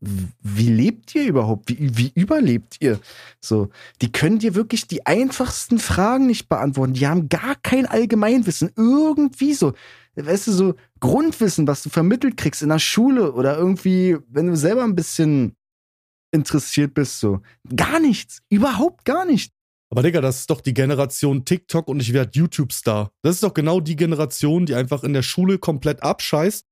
[0.00, 1.68] wie lebt ihr überhaupt?
[1.68, 3.00] Wie, wie überlebt ihr?
[3.40, 3.70] So,
[4.02, 6.94] die können dir wirklich die einfachsten Fragen nicht beantworten.
[6.94, 8.70] Die haben gar kein Allgemeinwissen.
[8.76, 9.74] Irgendwie so.
[10.14, 14.56] Weißt du, so Grundwissen, was du vermittelt kriegst in der Schule oder irgendwie, wenn du
[14.56, 15.54] selber ein bisschen
[16.32, 17.40] interessiert bist, so.
[17.74, 18.40] Gar nichts.
[18.48, 19.52] Überhaupt gar nichts.
[19.90, 23.12] Aber Digga, das ist doch die Generation TikTok und ich werde YouTube-Star.
[23.22, 26.66] Das ist doch genau die Generation, die einfach in der Schule komplett abscheißt,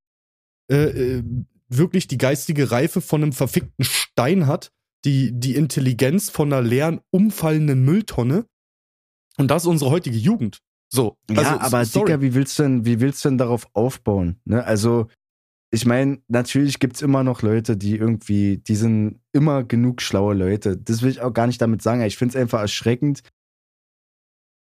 [0.71, 1.23] äh, äh,
[1.69, 4.71] wirklich die geistige Reife von einem verfickten Stein hat,
[5.05, 8.47] die, die Intelligenz von einer leeren, umfallenden Mülltonne.
[9.37, 10.61] Und das ist unsere heutige Jugend.
[10.93, 11.17] So.
[11.31, 12.07] ja, also, aber sorry.
[12.07, 14.41] Dicker, wie willst du denn, wie willst du denn darauf aufbauen?
[14.45, 14.65] Ne?
[14.65, 15.09] Also,
[15.73, 20.77] ich meine, natürlich gibt's immer noch Leute, die irgendwie, die sind immer genug schlaue Leute.
[20.77, 22.01] Das will ich auch gar nicht damit sagen.
[22.03, 23.23] Ich finde es einfach erschreckend,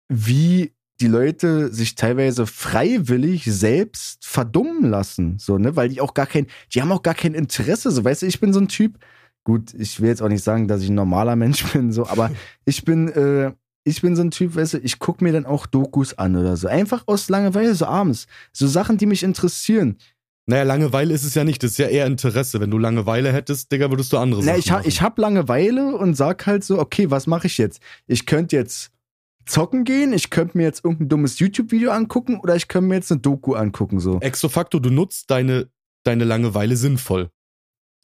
[0.09, 6.27] wie die Leute sich teilweise freiwillig selbst verdummen lassen, so, ne, weil die auch gar
[6.27, 8.99] kein, die haben auch gar kein Interesse, so, weißt du, ich bin so ein Typ,
[9.45, 12.31] gut, ich will jetzt auch nicht sagen, dass ich ein normaler Mensch bin, so, aber
[12.65, 13.53] ich bin, äh,
[13.85, 16.57] ich bin so ein Typ, weißt du, ich guck mir dann auch Dokus an oder
[16.57, 19.97] so, einfach aus Langeweile, so abends, so Sachen, die mich interessieren.
[20.47, 22.59] Naja, Langeweile ist es ja nicht, das ist ja eher Interesse.
[22.61, 24.89] Wenn du Langeweile hättest, Digga, würdest du andere Na, Sachen ich, ha machen.
[24.89, 27.81] ich hab Langeweile und sag halt so, okay, was mache ich jetzt?
[28.09, 28.92] Ich könnte jetzt
[29.47, 33.11] zocken gehen, ich könnte mir jetzt irgendein dummes YouTube-Video angucken oder ich könnte mir jetzt
[33.11, 34.19] eine Doku angucken, so.
[34.21, 35.69] Exo facto, du nutzt deine,
[36.05, 37.31] deine Langeweile sinnvoll.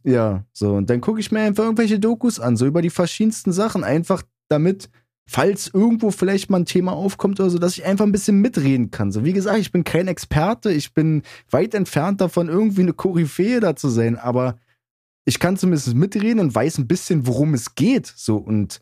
[0.05, 0.74] Ja, so.
[0.74, 4.22] Und dann gucke ich mir einfach irgendwelche Dokus an, so über die verschiedensten Sachen, einfach
[4.48, 4.90] damit,
[5.29, 8.90] falls irgendwo vielleicht mal ein Thema aufkommt oder so, dass ich einfach ein bisschen mitreden
[8.90, 9.12] kann.
[9.12, 13.61] So, wie gesagt, ich bin kein Experte, ich bin weit entfernt davon, irgendwie eine Koryphäe
[13.61, 14.59] da zu sein, aber
[15.24, 18.07] ich kann zumindest mitreden und weiß ein bisschen, worum es geht.
[18.07, 18.81] So, und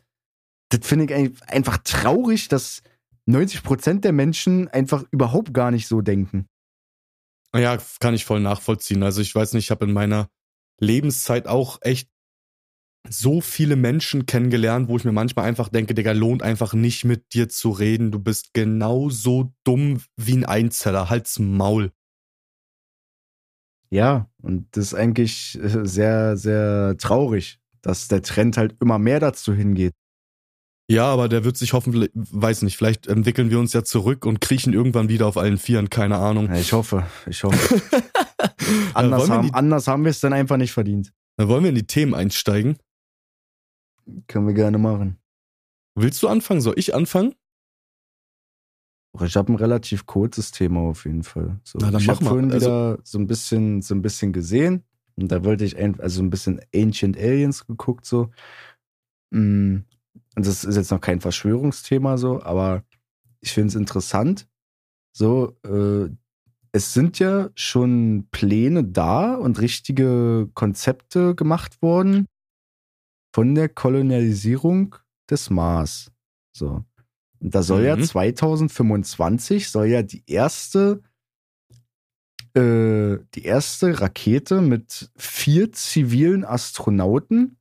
[0.69, 2.81] das finde ich ein- einfach traurig, dass
[3.25, 6.47] 90% der Menschen einfach überhaupt gar nicht so denken.
[7.55, 9.03] Ja, kann ich voll nachvollziehen.
[9.03, 10.29] Also ich weiß nicht, ich habe in meiner
[10.79, 12.09] Lebenszeit auch echt
[13.09, 17.33] so viele Menschen kennengelernt, wo ich mir manchmal einfach denke, Digga, lohnt einfach nicht mit
[17.33, 18.11] dir zu reden.
[18.11, 21.09] Du bist genauso dumm wie ein Einzeller.
[21.09, 21.91] Halt's Maul.
[23.89, 29.21] Ja, und das ist eigentlich äh, sehr, sehr traurig, dass der Trend halt immer mehr
[29.21, 29.93] dazu hingeht.
[30.89, 34.39] Ja, aber der wird sich hoffentlich, weiß nicht, vielleicht entwickeln wir uns ja zurück und
[34.39, 36.47] kriechen irgendwann wieder auf allen Vieren, keine Ahnung.
[36.47, 37.81] Ja, ich hoffe, ich hoffe.
[38.93, 41.11] anders, wir haben, die- anders haben wir es dann einfach nicht verdient.
[41.35, 42.77] Dann wollen wir in die Themen einsteigen.
[44.27, 45.17] Können wir gerne machen.
[45.95, 46.61] Willst du anfangen?
[46.61, 47.35] Soll ich anfangen?
[49.21, 51.59] Ich habe ein relativ kurzes Thema auf jeden Fall.
[51.63, 54.83] So, Na, dann ich habe vorhin Also- wieder so ein bisschen, so ein bisschen gesehen
[55.15, 58.29] und da wollte ich ein, also ein bisschen Ancient Aliens geguckt so.
[59.31, 59.79] Mm,
[60.37, 62.83] Und das ist jetzt noch kein Verschwörungsthema so, aber
[63.41, 64.47] ich finde es interessant.
[65.11, 66.09] So, äh,
[66.71, 72.27] es sind ja schon Pläne da und richtige Konzepte gemacht worden
[73.33, 74.95] von der Kolonialisierung
[75.27, 76.11] des Mars.
[76.55, 76.85] So.
[77.39, 78.03] Und da soll ja Mhm.
[78.03, 81.01] 2025 soll ja die erste
[82.53, 87.57] äh, die erste Rakete mit vier zivilen Astronauten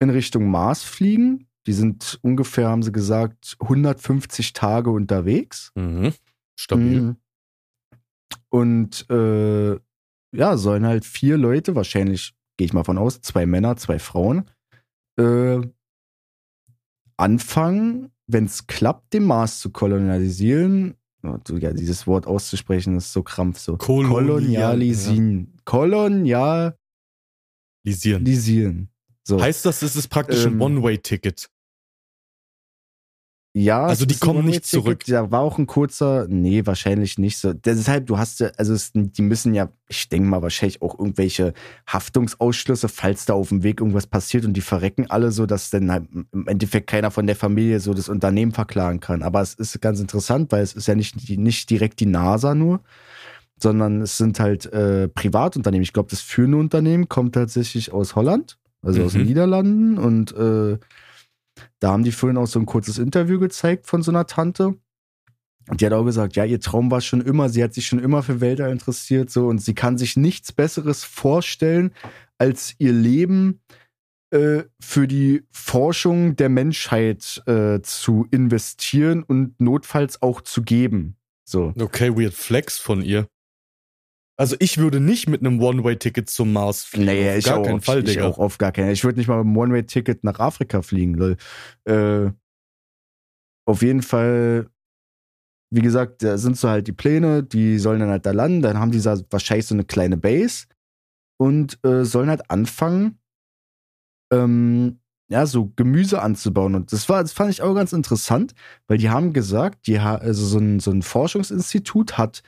[0.00, 1.48] in Richtung Mars fliegen.
[1.66, 5.70] Die sind ungefähr, haben sie gesagt, 150 Tage unterwegs.
[5.74, 6.12] Mhm.
[6.58, 7.00] Stabil.
[7.00, 7.16] Mhm.
[8.48, 9.78] Und äh,
[10.34, 14.50] ja, sollen halt vier Leute, wahrscheinlich gehe ich mal von aus, zwei Männer, zwei Frauen,
[15.18, 15.60] äh,
[17.16, 20.94] anfangen, wenn es klappt, den Mars zu kolonialisieren,
[21.44, 23.76] du, ja, dieses Wort auszusprechen, ist so krampf so.
[23.76, 25.56] Kolonial- Kolonialisieren.
[25.64, 26.74] Kolonialisieren.
[29.24, 29.40] So.
[29.40, 31.48] Heißt das, es ist praktisch ein Ähm, One-Way-Ticket?
[33.54, 35.04] Ja, Also die ein kommen nicht zurück.
[35.06, 37.52] Da war auch ein kurzer, nee, wahrscheinlich nicht so.
[37.52, 41.52] Deshalb, du hast ja, also es, die müssen ja, ich denke mal wahrscheinlich auch irgendwelche
[41.86, 45.92] Haftungsausschlüsse, falls da auf dem Weg irgendwas passiert und die verrecken alle so, dass dann
[45.92, 49.22] halt im Endeffekt keiner von der Familie so das Unternehmen verklagen kann.
[49.22, 52.80] Aber es ist ganz interessant, weil es ist ja nicht, nicht direkt die NASA nur,
[53.60, 55.82] sondern es sind halt äh, Privatunternehmen.
[55.82, 59.28] Ich glaube, das führende Unternehmen kommt tatsächlich aus Holland, also aus den Mhm.
[59.28, 60.78] Niederlanden und äh,
[61.80, 64.74] da haben die vorhin auch so ein kurzes Interview gezeigt von so einer Tante.
[65.68, 68.00] Und die hat auch gesagt, ja, ihr Traum war schon immer, sie hat sich schon
[68.00, 71.92] immer für Weltall interessiert, so, und sie kann sich nichts Besseres vorstellen,
[72.38, 73.60] als ihr Leben
[74.30, 81.16] äh, für die Forschung der Menschheit äh, zu investieren und notfalls auch zu geben.
[81.44, 81.72] So.
[81.78, 83.28] Okay, weird Flex von ihr.
[84.42, 87.06] Also ich würde nicht mit einem One-Way-Ticket zum Mars fliegen.
[87.06, 88.26] Naja, Auf ich gar auch, keinen Fall, ich Digga.
[88.26, 88.90] auch auf gar keinen.
[88.90, 91.36] Ich würde nicht mal mit einem One-Way-Ticket nach Afrika fliegen, lol.
[91.84, 92.32] Äh,
[93.68, 94.68] auf jeden Fall,
[95.72, 98.80] wie gesagt, da sind so halt die Pläne, die sollen dann halt da landen, dann
[98.80, 100.66] haben die da wahrscheinlich so eine kleine Base
[101.38, 103.20] und äh, sollen halt anfangen,
[104.32, 104.98] ähm,
[105.30, 106.74] ja, so Gemüse anzubauen.
[106.74, 108.54] Und das war, das fand ich auch ganz interessant,
[108.88, 112.42] weil die haben gesagt, die ha also so ein, so ein Forschungsinstitut hat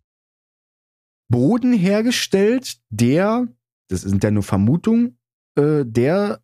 [1.28, 3.48] Boden hergestellt, der,
[3.88, 5.18] das sind ja nur Vermutungen,
[5.56, 6.40] äh, der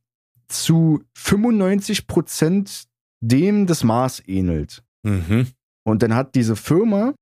[0.49, 2.85] zu 95 Prozent
[3.21, 4.83] dem des Mars ähnelt.
[5.03, 5.49] Mhm.
[5.85, 7.15] Und dann hat diese Firma,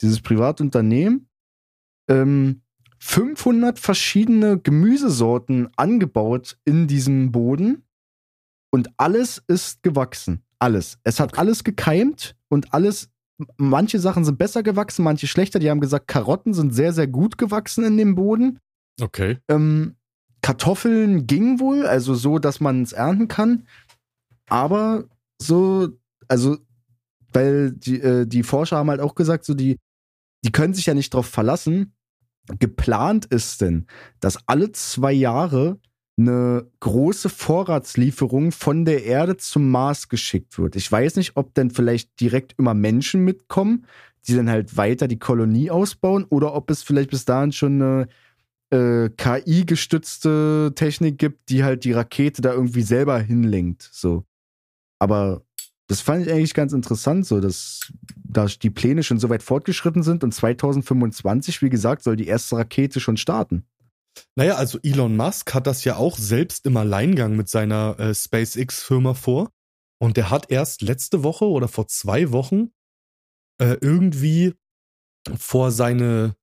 [0.00, 1.28] dieses Privatunternehmen,
[2.08, 2.62] ähm,
[3.00, 7.84] 500 verschiedene Gemüsesorten angebaut in diesem Boden
[8.70, 10.42] und alles ist gewachsen.
[10.58, 10.98] Alles.
[11.04, 13.10] Es hat alles gekeimt und alles.
[13.56, 15.58] Manche Sachen sind besser gewachsen, manche schlechter.
[15.58, 18.58] Die haben gesagt, Karotten sind sehr, sehr gut gewachsen in dem Boden.
[19.00, 19.38] Okay.
[19.48, 19.96] Ähm,
[20.42, 23.66] Kartoffeln ging wohl, also so, dass man es ernten kann.
[24.48, 25.04] Aber
[25.40, 25.88] so,
[26.26, 26.58] also,
[27.32, 29.78] weil die, äh, die Forscher haben halt auch gesagt, so die,
[30.44, 31.92] die können sich ja nicht drauf verlassen.
[32.58, 33.86] Geplant ist denn,
[34.20, 35.78] dass alle zwei Jahre
[36.18, 40.74] eine große Vorratslieferung von der Erde zum Mars geschickt wird.
[40.74, 43.86] Ich weiß nicht, ob denn vielleicht direkt immer Menschen mitkommen,
[44.26, 48.08] die dann halt weiter die Kolonie ausbauen, oder ob es vielleicht bis dahin schon eine
[48.70, 53.88] äh, KI-gestützte Technik gibt, die halt die Rakete da irgendwie selber hinlenkt.
[53.92, 54.24] So.
[54.98, 55.42] Aber
[55.86, 60.02] das fand ich eigentlich ganz interessant, so dass da die Pläne schon so weit fortgeschritten
[60.02, 63.64] sind und 2025, wie gesagt, soll die erste Rakete schon starten.
[64.36, 69.14] Naja, also Elon Musk hat das ja auch selbst im Alleingang mit seiner äh, SpaceX-Firma
[69.14, 69.50] vor.
[70.00, 72.70] Und der hat erst letzte Woche oder vor zwei Wochen
[73.60, 74.54] äh, irgendwie
[75.36, 76.36] vor seine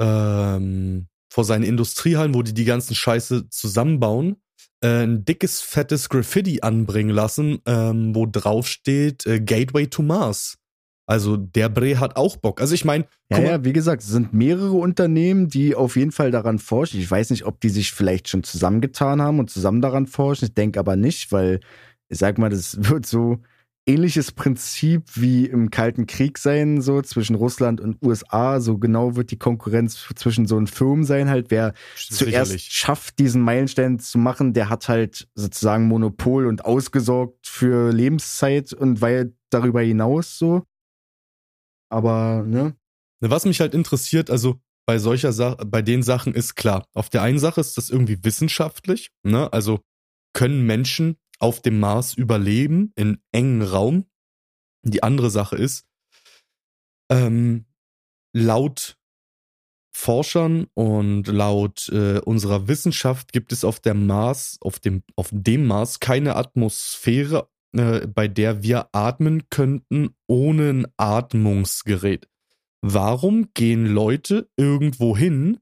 [0.00, 4.36] ähm, vor seine Industriehallen, wo die die ganzen Scheiße zusammenbauen,
[4.82, 10.58] äh, ein dickes, fettes Graffiti anbringen lassen, ähm, wo drauf steht äh, Gateway to Mars.
[11.08, 12.60] Also der Bre hat auch Bock.
[12.60, 16.30] Also ich meine, Ja, ja, wie gesagt, es sind mehrere Unternehmen, die auf jeden Fall
[16.30, 17.00] daran forschen.
[17.00, 20.44] Ich weiß nicht, ob die sich vielleicht schon zusammengetan haben und zusammen daran forschen.
[20.44, 21.60] Ich denke aber nicht, weil
[22.10, 23.38] ich sag mal, das wird so
[23.86, 28.60] ähnliches Prinzip wie im Kalten Krieg sein, so zwischen Russland und USA.
[28.60, 32.68] So genau wird die Konkurrenz zwischen so einen Firmen sein, halt, wer zuerst sicherlich.
[32.70, 39.00] schafft, diesen Meilenstein zu machen, der hat halt sozusagen Monopol und ausgesorgt für Lebenszeit und
[39.00, 40.64] weil darüber hinaus so.
[41.90, 42.76] Aber, ne?
[43.20, 46.86] Ne, Was mich halt interessiert, also bei solcher Sache, bei den Sachen ist klar.
[46.94, 49.52] Auf der einen Sache ist das irgendwie wissenschaftlich, ne?
[49.52, 49.80] Also
[50.32, 54.06] können Menschen auf dem Mars überleben in engen Raum?
[54.84, 55.86] Die andere Sache ist,
[57.10, 57.66] ähm,
[58.34, 58.98] laut
[59.94, 65.66] Forschern und laut äh, unserer Wissenschaft gibt es auf der Mars, auf dem, auf dem
[65.66, 72.28] Mars keine Atmosphäre, äh, bei der wir atmen könnten ohne ein Atmungsgerät.
[72.80, 75.58] Warum gehen Leute irgendwo hin,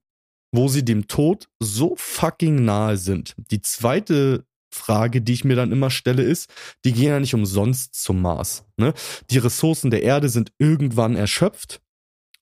[0.53, 3.35] wo sie dem Tod so fucking nahe sind?
[3.51, 6.53] Die zweite Frage, die ich mir dann immer stelle, ist,
[6.85, 8.65] die gehen ja nicht umsonst zum Mars.
[8.77, 8.93] Ne?
[9.31, 11.81] Die Ressourcen der Erde sind irgendwann erschöpft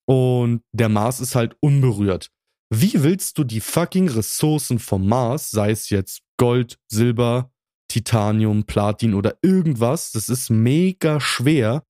[0.07, 2.31] und der Mars ist halt unberührt.
[2.71, 7.53] Wie willst du die fucking Ressourcen vom Mars, sei es jetzt Gold, Silber,
[7.89, 11.83] Titanium, Platin oder irgendwas, das ist mega schwer,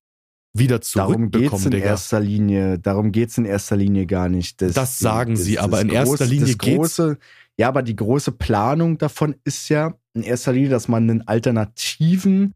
[0.53, 1.85] wieder Darum geht's zurückbekommen, in Digga.
[1.85, 4.61] erster Linie, darum geht's in erster Linie gar nicht.
[4.61, 7.17] Das sagen sie, aber in erster Linie das große,
[7.57, 12.53] Ja, aber die große Planung davon ist ja in erster Linie, dass man einen alternativen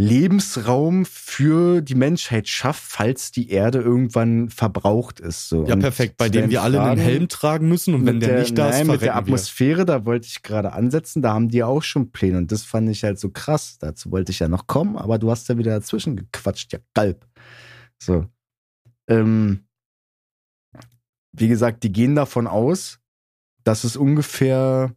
[0.00, 5.48] Lebensraum für die Menschheit schafft, falls die Erde irgendwann verbraucht ist.
[5.48, 5.66] So.
[5.66, 8.38] Ja, Und perfekt, bei dem wir alle einen Helm tragen müssen und wenn der, der,
[8.40, 9.34] nicht da ist, nein, mit der verrecken wir.
[9.34, 12.88] Atmosphäre, da wollte ich gerade ansetzen, da haben die auch schon Pläne und das fand
[12.88, 13.78] ich halt so krass.
[13.80, 17.26] Dazu wollte ich ja noch kommen, aber du hast ja wieder dazwischen gequatscht, ja, Galb.
[17.98, 18.26] So.
[19.08, 19.64] Ähm,
[21.32, 23.00] wie gesagt, die gehen davon aus,
[23.64, 24.94] dass es ungefähr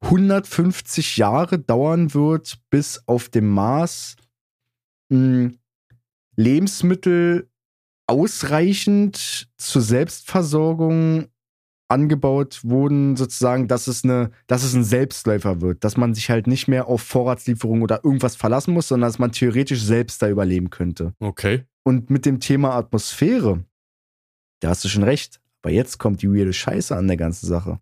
[0.00, 4.16] 150 Jahre dauern wird, bis auf dem Mars
[5.08, 5.52] mh,
[6.36, 7.48] Lebensmittel
[8.06, 11.28] ausreichend zur Selbstversorgung
[11.88, 16.46] angebaut wurden, sozusagen, dass es eine, dass es ein Selbstläufer wird, dass man sich halt
[16.46, 20.70] nicht mehr auf Vorratslieferung oder irgendwas verlassen muss, sondern dass man theoretisch selbst da überleben
[20.70, 21.14] könnte.
[21.18, 21.64] Okay.
[21.84, 23.64] Und mit dem Thema Atmosphäre,
[24.60, 25.40] da hast du schon recht.
[25.62, 27.80] Aber jetzt kommt die weirde Scheiße an der ganzen Sache.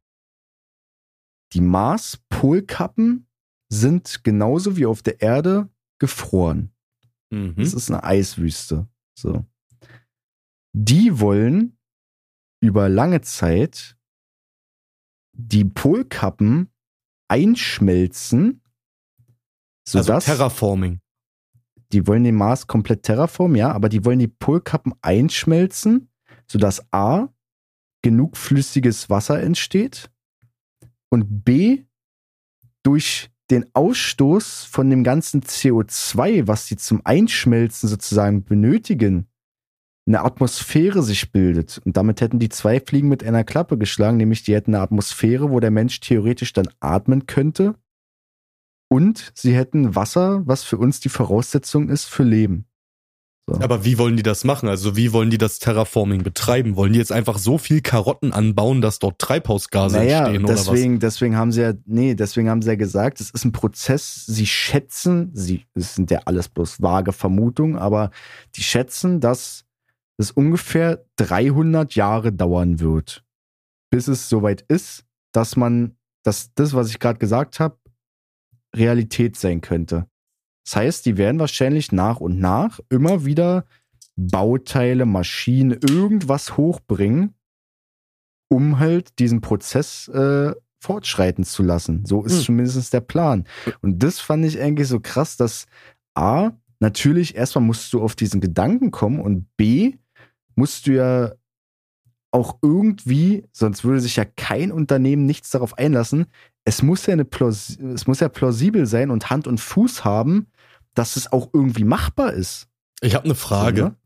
[1.52, 3.28] Die Mars-Polkappen
[3.68, 6.72] sind genauso wie auf der Erde gefroren.
[7.30, 7.54] Mhm.
[7.56, 8.88] Das ist eine Eiswüste.
[9.18, 9.44] So.
[10.72, 11.78] Die wollen
[12.60, 13.96] über lange Zeit
[15.32, 16.70] die Polkappen
[17.28, 18.62] einschmelzen,
[19.86, 21.00] Also sodass Terraforming.
[21.92, 26.10] die wollen den Mars komplett terraformen, ja, aber die wollen die Polkappen einschmelzen,
[26.50, 27.28] sodass A
[28.02, 30.10] genug flüssiges Wasser entsteht
[31.16, 31.84] und B
[32.82, 39.28] durch den Ausstoß von dem ganzen CO2, was sie zum Einschmelzen sozusagen benötigen,
[40.06, 41.80] eine Atmosphäre sich bildet.
[41.84, 45.50] Und damit hätten die zwei Fliegen mit einer Klappe geschlagen, nämlich die hätten eine Atmosphäre,
[45.50, 47.74] wo der Mensch theoretisch dann atmen könnte.
[48.88, 52.66] Und sie hätten Wasser, was für uns die Voraussetzung ist für Leben.
[53.48, 53.60] So.
[53.60, 54.68] Aber wie wollen die das machen?
[54.68, 56.74] Also wie wollen die das Terraforming betreiben?
[56.74, 60.98] Wollen die jetzt einfach so viel Karotten anbauen, dass dort Treibhausgase naja, entstehen oder deswegen,
[60.98, 64.46] deswegen haben sie ja, nee, deswegen haben sie ja gesagt, es ist ein Prozess, sie
[64.46, 68.10] schätzen, sie, es sind ja alles bloß vage Vermutungen, aber
[68.56, 69.64] die schätzen, dass
[70.18, 73.24] es ungefähr 300 Jahre dauern wird,
[73.90, 77.78] bis es soweit ist, dass man, dass das, was ich gerade gesagt habe,
[78.74, 80.08] Realität sein könnte.
[80.66, 83.64] Das heißt, die werden wahrscheinlich nach und nach immer wieder
[84.16, 87.34] Bauteile, Maschinen, irgendwas hochbringen,
[88.48, 92.04] um halt diesen Prozess äh, fortschreiten zu lassen.
[92.04, 92.42] So ist Hm.
[92.42, 93.44] zumindest der Plan.
[93.80, 95.66] Und das fand ich eigentlich so krass, dass
[96.14, 96.50] A,
[96.80, 99.94] natürlich erstmal musst du auf diesen Gedanken kommen und B,
[100.56, 101.32] musst du ja
[102.32, 106.26] auch irgendwie, sonst würde sich ja kein Unternehmen nichts darauf einlassen.
[106.64, 110.48] Es muss ja eine Plaus es muss ja plausibel sein und Hand und Fuß haben,
[110.96, 112.68] dass es auch irgendwie machbar ist.
[113.00, 113.80] Ich habe eine Frage.
[113.80, 113.96] So, ne?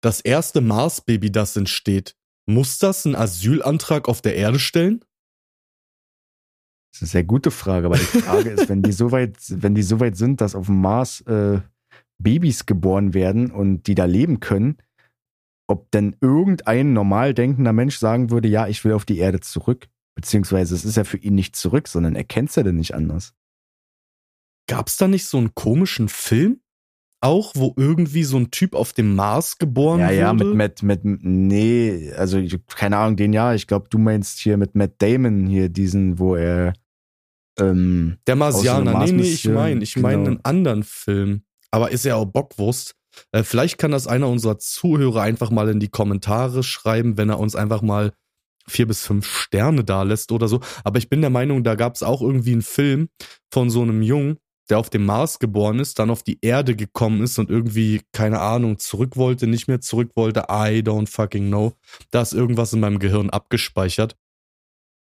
[0.00, 5.00] Das erste Mars-Baby, das entsteht, muss das einen Asylantrag auf der Erde stellen?
[6.92, 9.74] Das ist eine sehr gute Frage, aber die Frage ist, wenn die so weit, wenn
[9.74, 11.60] die so weit sind, dass auf dem Mars äh,
[12.18, 14.78] Babys geboren werden und die da leben können,
[15.66, 19.88] ob denn irgendein normal denkender Mensch sagen würde, ja, ich will auf die Erde zurück.
[20.14, 22.94] Beziehungsweise es ist ja für ihn nicht zurück, sondern er kennt es ja denn nicht
[22.94, 23.34] anders.
[24.66, 26.60] Gab's da nicht so einen komischen Film?
[27.20, 30.16] Auch, wo irgendwie so ein Typ auf dem Mars geboren Ja, wurde?
[30.16, 34.40] ja, mit, mit, mit, nee, also ich, keine Ahnung, den ja, ich glaube, du meinst
[34.40, 36.74] hier mit Matt Damon hier diesen, wo er,
[37.58, 39.04] ähm, Der Marsianer.
[39.04, 40.28] Nee, nee, ich meine, ich meine genau.
[40.30, 41.44] einen anderen Film.
[41.70, 42.94] Aber ist ja auch Bockwurst.
[43.32, 47.38] Äh, vielleicht kann das einer unserer Zuhörer einfach mal in die Kommentare schreiben, wenn er
[47.38, 48.12] uns einfach mal
[48.66, 50.60] vier bis fünf Sterne da lässt oder so.
[50.84, 53.08] Aber ich bin der Meinung, da gab es auch irgendwie einen Film
[53.52, 54.38] von so einem Jungen,
[54.70, 58.40] der auf dem Mars geboren ist, dann auf die Erde gekommen ist und irgendwie, keine
[58.40, 60.46] Ahnung, zurück wollte, nicht mehr zurück wollte.
[60.50, 61.74] I don't fucking know.
[62.10, 64.16] Da ist irgendwas in meinem Gehirn abgespeichert.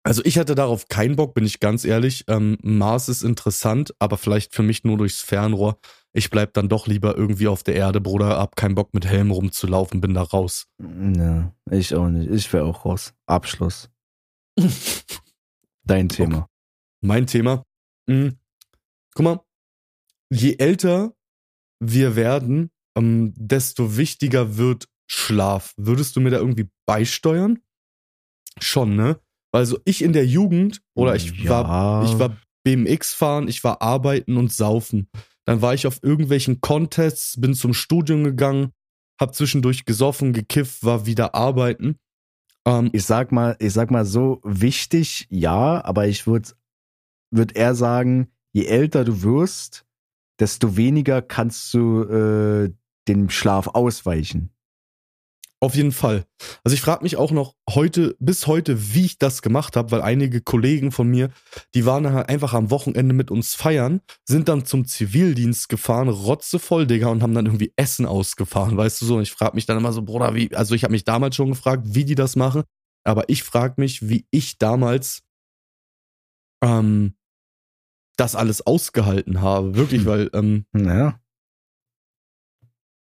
[0.04, 2.24] Also ich hatte darauf keinen Bock, bin ich ganz ehrlich.
[2.26, 5.78] Ähm, Mars ist interessant, aber vielleicht für mich nur durchs Fernrohr.
[6.12, 8.38] Ich bleib dann doch lieber irgendwie auf der Erde, Bruder.
[8.38, 10.66] Hab keinen Bock mit Helm rumzulaufen, bin da raus.
[10.78, 13.14] ja, ich auch nicht, ich wäre auch raus.
[13.26, 13.90] Abschluss.
[15.84, 16.48] Dein Thema.
[17.00, 17.64] Mein Thema.
[18.06, 18.38] Mhm.
[19.14, 19.40] Guck mal,
[20.31, 21.14] je älter
[21.81, 25.75] wir werden, ähm, desto wichtiger wird Schlaf.
[25.77, 27.59] Würdest du mir da irgendwie beisteuern?
[28.61, 29.20] Schon, ne?
[29.53, 31.51] Also ich in der Jugend, oder ich Ja.
[31.64, 35.09] war, ich war BMX fahren, ich war arbeiten und saufen.
[35.44, 38.72] Dann war ich auf irgendwelchen Contests, bin zum Studium gegangen,
[39.20, 41.98] hab zwischendurch gesoffen, gekifft, war wieder arbeiten.
[42.64, 46.51] Ähm, Ich sag mal, ich sag mal so, wichtig, ja, aber ich würde
[47.31, 49.84] würd eher sagen, je älter du wirst,
[50.40, 52.72] desto weniger kannst du äh,
[53.08, 54.50] dem Schlaf ausweichen.
[55.62, 56.24] Auf jeden Fall.
[56.64, 60.02] Also ich frage mich auch noch heute, bis heute, wie ich das gemacht habe, weil
[60.02, 61.31] einige Kollegen von mir,
[61.77, 67.06] die waren einfach am Wochenende mit uns feiern, sind dann zum Zivildienst gefahren, rotzevoll, Digga,
[67.10, 69.16] und haben dann irgendwie Essen ausgefahren, weißt du so.
[69.18, 71.50] Und ich frage mich dann immer so, Bruder, wie, also ich habe mich damals schon
[71.50, 72.64] gefragt, wie die das machen,
[73.04, 75.22] aber ich frage mich, wie ich damals
[76.64, 77.14] ähm,
[78.17, 79.75] das alles ausgehalten habe.
[79.77, 80.06] Wirklich, Hm.
[80.06, 81.19] weil, ähm, Naja.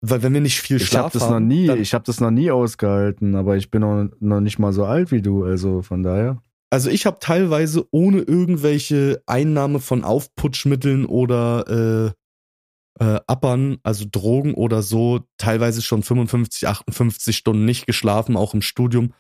[0.01, 2.21] weil wenn wir nicht viel Ich Schlaf habe das haben, noch nie, ich habe das
[2.21, 5.83] noch nie ausgehalten, aber ich bin noch, noch nicht mal so alt wie du, also
[5.83, 6.43] von daher.
[6.71, 12.13] Also ich habe teilweise ohne irgendwelche Einnahme von Aufputschmitteln oder äh,
[12.99, 18.63] äh, Appern, also Drogen oder so, teilweise schon 55, 58 Stunden nicht geschlafen, auch im
[18.63, 19.13] Studium,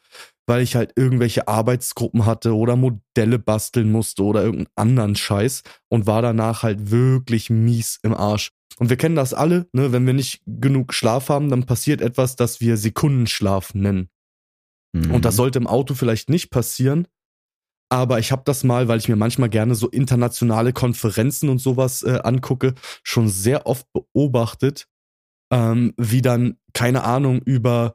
[0.47, 6.07] weil ich halt irgendwelche Arbeitsgruppen hatte oder Modelle basteln musste oder irgendeinen anderen Scheiß und
[6.07, 8.53] war danach halt wirklich mies im Arsch.
[8.79, 9.93] Und wir kennen das alle, ne?
[9.93, 14.09] wenn wir nicht genug Schlaf haben, dann passiert etwas, das wir Sekundenschlaf nennen.
[14.93, 15.15] Mhm.
[15.15, 17.07] Und das sollte im Auto vielleicht nicht passieren.
[17.89, 22.03] Aber ich habe das mal, weil ich mir manchmal gerne so internationale Konferenzen und sowas
[22.03, 24.89] äh, angucke, schon sehr oft beobachtet,
[25.53, 27.95] ähm, wie dann, keine Ahnung, über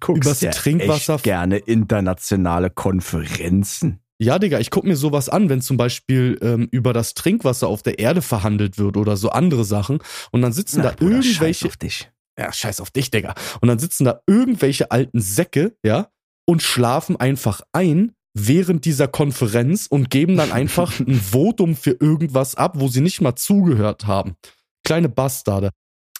[0.00, 4.00] Guckst übers ja Trinkwasser- echt gerne internationale Konferenzen.
[4.18, 7.82] Ja, Digga, ich guck mir sowas an, wenn zum Beispiel ähm, über das Trinkwasser auf
[7.82, 9.98] der Erde verhandelt wird oder so andere Sachen.
[10.32, 11.66] Und dann sitzen Na, da Bruder, scheiß irgendwelche.
[11.66, 12.10] auf dich.
[12.38, 13.34] Ja, scheiß auf dich, Digga.
[13.60, 16.08] Und dann sitzen da irgendwelche alten Säcke, ja,
[16.46, 22.54] und schlafen einfach ein während dieser Konferenz und geben dann einfach ein Votum für irgendwas
[22.54, 24.36] ab, wo sie nicht mal zugehört haben.
[24.84, 25.70] Kleine Bastarde.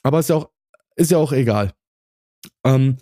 [0.02, 0.50] Aber ist ja auch,
[0.96, 1.72] ist ja auch egal.
[2.64, 2.96] Ähm,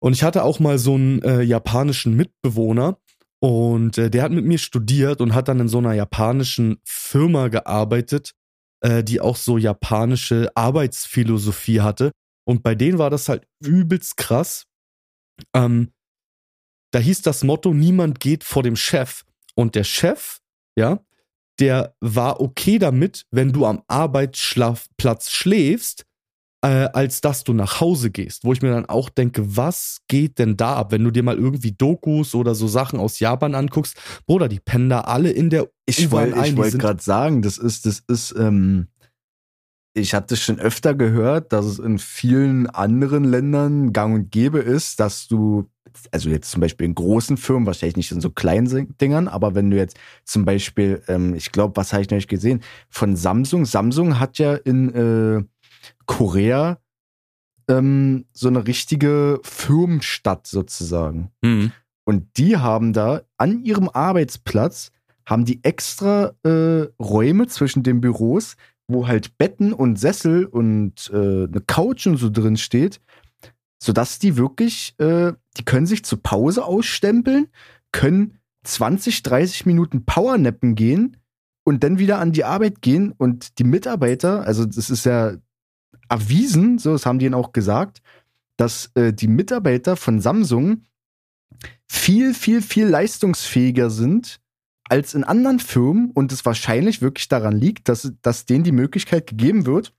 [0.00, 2.98] und ich hatte auch mal so einen äh, japanischen Mitbewohner
[3.40, 7.48] und äh, der hat mit mir studiert und hat dann in so einer japanischen Firma
[7.48, 8.32] gearbeitet,
[8.80, 12.12] äh, die auch so japanische Arbeitsphilosophie hatte.
[12.46, 14.64] Und bei denen war das halt übelst krass.
[15.54, 15.92] Ähm,
[16.90, 19.24] da hieß das Motto, niemand geht vor dem Chef.
[19.54, 20.38] Und der Chef,
[20.76, 21.00] ja,
[21.60, 26.04] der war okay damit, wenn du am Arbeitsschlafplatz schläfst,
[26.62, 28.44] äh, als dass du nach Hause gehst.
[28.44, 30.90] Wo ich mir dann auch denke, was geht denn da ab?
[30.92, 34.88] Wenn du dir mal irgendwie Dokus oder so Sachen aus Japan anguckst, Bruder, die pennen
[34.88, 36.10] da alle in der Ich
[36.56, 38.88] wollte sind- gerade sagen, das ist, das ist, ähm,
[39.94, 44.58] ich habe das schon öfter gehört, dass es in vielen anderen Ländern gang und gäbe
[44.58, 45.68] ist, dass du,
[46.10, 49.70] also jetzt zum Beispiel in großen Firmen, wahrscheinlich nicht in so kleinen Dingern, aber wenn
[49.70, 54.20] du jetzt zum Beispiel, ähm, ich glaube, was habe ich neulich gesehen, von Samsung, Samsung
[54.20, 55.44] hat ja in äh,
[56.06, 56.78] Korea
[57.68, 61.30] ähm, so eine richtige Firmenstadt sozusagen.
[61.42, 61.72] Mhm.
[62.04, 64.90] Und die haben da an ihrem Arbeitsplatz,
[65.26, 68.56] haben die extra äh, Räume zwischen den Büros,
[68.88, 73.00] wo halt Betten und Sessel und äh, eine Couch und so drin steht,
[73.80, 77.48] sodass die wirklich, äh, die können sich zur Pause ausstempeln,
[77.92, 81.18] können 20, 30 Minuten Powernappen gehen
[81.64, 85.34] und dann wieder an die Arbeit gehen und die Mitarbeiter, also das ist ja
[86.08, 88.00] erwiesen, so, das haben die ihnen auch gesagt,
[88.56, 90.84] dass äh, die Mitarbeiter von Samsung
[91.86, 94.40] viel, viel, viel leistungsfähiger sind
[94.88, 99.26] als in anderen Firmen und es wahrscheinlich wirklich daran liegt, dass, dass denen die Möglichkeit
[99.26, 99.92] gegeben wird,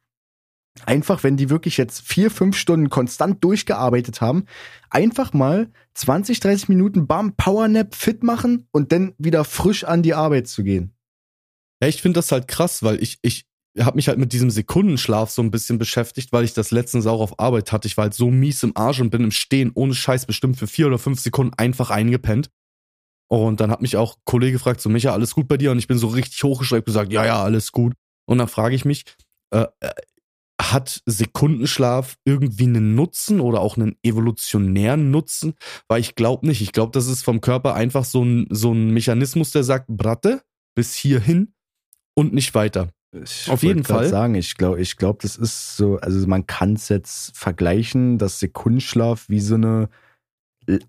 [0.85, 4.45] einfach, wenn die wirklich jetzt vier, fünf Stunden konstant durchgearbeitet haben,
[4.89, 10.13] einfach mal 20, 30 Minuten Bam, Powernap fit machen und dann wieder frisch an die
[10.13, 10.93] Arbeit zu gehen.
[11.81, 13.45] Ja, ich finde das halt krass, weil ich, ich
[13.79, 17.21] habe mich halt mit diesem Sekundenschlaf so ein bisschen beschäftigt, weil ich das letztens auch
[17.21, 17.87] auf Arbeit hatte.
[17.87, 20.67] Ich war halt so mies im Arsch und bin im Stehen ohne Scheiß bestimmt für
[20.67, 22.49] vier oder fünf Sekunden einfach eingepennt.
[23.29, 25.71] Und dann hat mich auch ein Kollege gefragt, so Micha, alles gut bei dir?
[25.71, 27.93] Und ich bin so richtig hochgeschreckt gesagt, ja, ja, alles gut.
[28.25, 29.05] Und dann frage ich mich,
[29.53, 29.89] äh, äh,
[30.59, 35.53] hat Sekundenschlaf irgendwie einen Nutzen oder auch einen evolutionären Nutzen?
[35.87, 36.61] Weil ich glaube nicht.
[36.61, 40.41] Ich glaube, das ist vom Körper einfach so ein, so ein Mechanismus, der sagt, Bratte,
[40.75, 41.53] bis hierhin
[42.15, 42.89] und nicht weiter.
[43.11, 44.07] Ich Auf jeden Fall.
[44.07, 48.39] sagen, ich glaube, ich glaube, das ist so, also man kann es jetzt vergleichen, dass
[48.39, 49.89] Sekundenschlaf wie so eine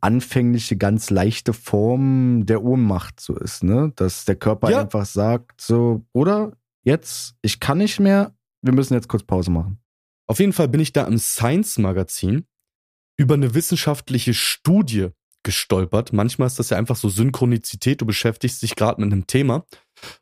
[0.01, 3.93] anfängliche, ganz leichte Form der Ohnmacht so ist, ne?
[3.97, 4.81] Dass der Körper Ja.
[4.83, 6.53] einfach sagt, so, oder
[6.85, 9.78] jetzt, ich kann nicht mehr, wir müssen jetzt kurz Pause machen.
[10.26, 12.47] Auf jeden Fall bin ich da im Science-Magazin
[13.16, 15.09] über eine wissenschaftliche Studie
[15.43, 16.12] gestolpert.
[16.12, 18.01] Manchmal ist das ja einfach so Synchronizität.
[18.01, 19.64] Du beschäftigst dich gerade mit einem Thema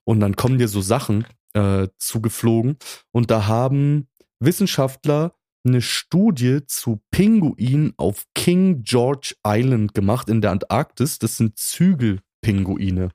[0.04, 2.76] und dann kommen dir so Sachen äh, zugeflogen.
[3.12, 4.08] Und da haben
[4.40, 5.34] Wissenschaftler
[5.64, 11.18] eine Studie zu Pinguinen auf King George Island gemacht in der Antarktis.
[11.18, 13.10] Das sind Zügelpinguine.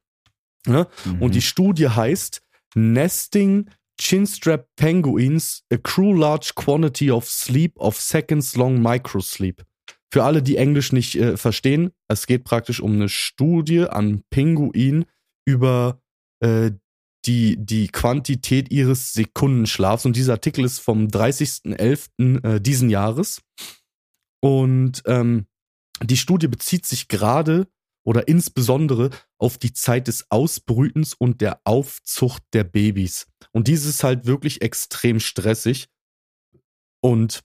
[0.67, 0.87] Ja?
[1.19, 2.41] Und die Studie heißt
[2.75, 3.69] Nesting
[3.99, 9.63] Chinstrap Penguins accrue large quantity of sleep of seconds long microsleep.
[10.11, 15.05] Für alle, die Englisch nicht äh, verstehen, es geht praktisch um eine Studie an Pinguinen
[15.45, 16.01] über
[16.39, 16.71] äh,
[17.25, 20.05] die, die Quantität ihres Sekundenschlafs.
[20.05, 22.43] Und dieser Artikel ist vom 30.11.
[22.43, 23.41] Äh, diesen Jahres.
[24.41, 25.47] Und ähm,
[26.01, 27.67] die Studie bezieht sich gerade
[28.05, 33.27] oder insbesondere auf die Zeit des Ausbrütens und der Aufzucht der Babys.
[33.51, 35.87] Und dieses ist halt wirklich extrem stressig.
[37.01, 37.41] Und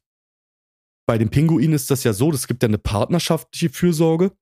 [1.06, 4.32] bei den Pinguinen ist das ja so, es gibt ja eine partnerschaftliche Fürsorge.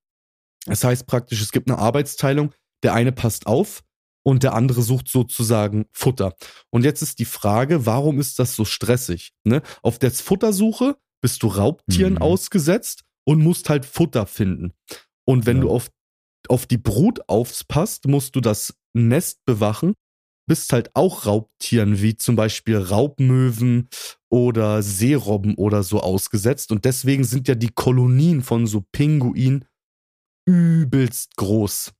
[0.64, 2.53] Das heißt praktisch, es gibt eine Arbeitsteilung.
[2.82, 3.82] Der eine passt auf
[4.27, 6.35] und der andere sucht sozusagen Futter.
[6.70, 9.33] Und jetzt ist die Frage, warum ist das so stressig?
[9.45, 9.62] Ne?
[9.83, 12.22] Auf der Futtersuche bist du Raubtieren mhm.
[12.22, 14.72] ausgesetzt und musst halt Futter finden.
[15.24, 15.62] Und wenn ja.
[15.62, 15.91] du auf,
[16.49, 19.95] auf die Brut aufpasst, musst du das Nest bewachen,
[20.49, 23.89] bist halt auch Raubtieren wie zum Beispiel Raubmöwen
[24.29, 26.72] oder Seerobben oder so ausgesetzt.
[26.72, 29.66] Und deswegen sind ja die Kolonien von so Pinguinen
[30.49, 31.93] übelst groß.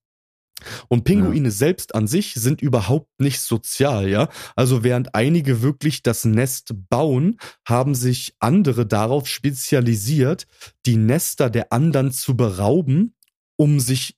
[0.89, 1.51] Und Pinguine ja.
[1.51, 4.29] selbst an sich sind überhaupt nicht sozial, ja.
[4.55, 10.47] Also während einige wirklich das Nest bauen, haben sich andere darauf spezialisiert,
[10.87, 13.15] die Nester der anderen zu berauben,
[13.57, 14.17] um sich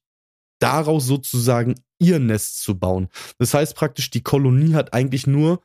[0.60, 3.08] daraus sozusagen ihr Nest zu bauen.
[3.38, 5.60] Das heißt praktisch, die Kolonie hat eigentlich nur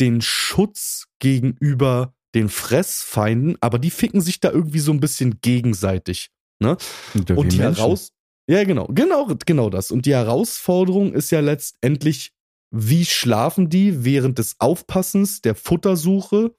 [0.00, 6.30] den Schutz gegenüber den Fressfeinden, aber die ficken sich da irgendwie so ein bisschen gegenseitig.
[6.60, 6.76] Ne?
[7.34, 8.12] Und die heraus,
[8.48, 9.90] ja, genau, genau, genau das.
[9.90, 12.32] Und die Herausforderung ist ja letztendlich,
[12.70, 16.54] wie schlafen die während des Aufpassens, der Futtersuche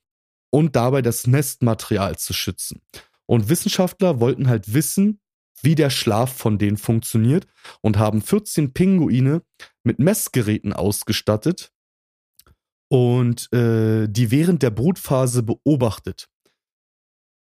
[0.52, 2.82] und dabei das Nestmaterial zu schützen.
[3.26, 5.20] Und Wissenschaftler wollten halt wissen,
[5.62, 7.48] wie der Schlaf von denen funktioniert
[7.82, 9.42] und haben 14 Pinguine
[9.84, 11.72] mit Messgeräten ausgestattet
[12.88, 16.29] und äh, die während der Brutphase beobachtet.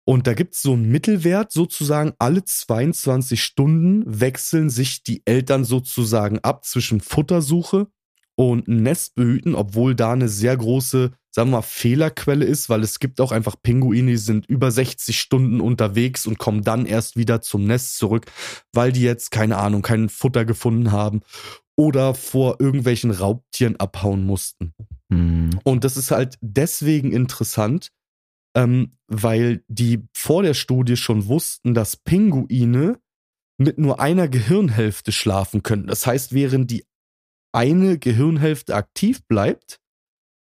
[0.08, 6.38] Und da gibt's so einen Mittelwert, sozusagen alle 22 Stunden wechseln sich die Eltern sozusagen
[6.38, 7.88] ab zwischen Futtersuche
[8.34, 13.20] und Nestbehüten, obwohl da eine sehr große, sagen wir mal, Fehlerquelle ist, weil es gibt
[13.20, 17.66] auch einfach Pinguine, die sind über 60 Stunden unterwegs und kommen dann erst wieder zum
[17.66, 18.32] Nest zurück,
[18.72, 21.20] weil die jetzt, keine Ahnung, kein Futter gefunden haben
[21.76, 24.72] oder vor irgendwelchen Raubtieren abhauen mussten.
[25.10, 25.50] Mhm.
[25.64, 27.90] Und das ist halt deswegen interessant,
[28.58, 32.98] ähm, weil die vor der Studie schon wussten, dass Pinguine
[33.56, 35.86] mit nur einer Gehirnhälfte schlafen können.
[35.86, 36.84] Das heißt, während die
[37.52, 39.80] eine Gehirnhälfte aktiv bleibt,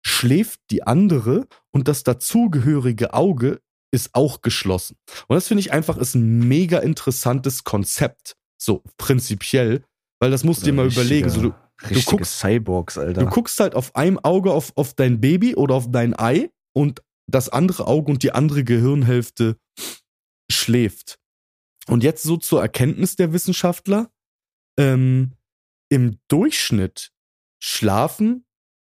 [0.05, 3.61] schläft die andere und das dazugehörige Auge
[3.91, 4.97] ist auch geschlossen.
[5.27, 9.83] Und das finde ich einfach ist ein mega interessantes Konzept, so prinzipiell,
[10.19, 11.29] weil das musst du dir mal überlegen.
[11.29, 11.53] So, du,
[11.89, 13.21] du guckst Cyborgs, Alter.
[13.21, 17.01] Du guckst halt auf einem Auge auf, auf dein Baby oder auf dein Ei und
[17.27, 19.57] das andere Auge und die andere Gehirnhälfte
[20.51, 21.19] schläft.
[21.87, 24.11] Und jetzt so zur Erkenntnis der Wissenschaftler,
[24.77, 25.33] ähm,
[25.89, 27.11] im Durchschnitt
[27.59, 28.45] schlafen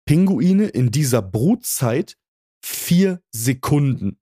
[0.06, 2.18] Pinguine in dieser Brutzeit
[2.64, 4.20] vier Sekunden.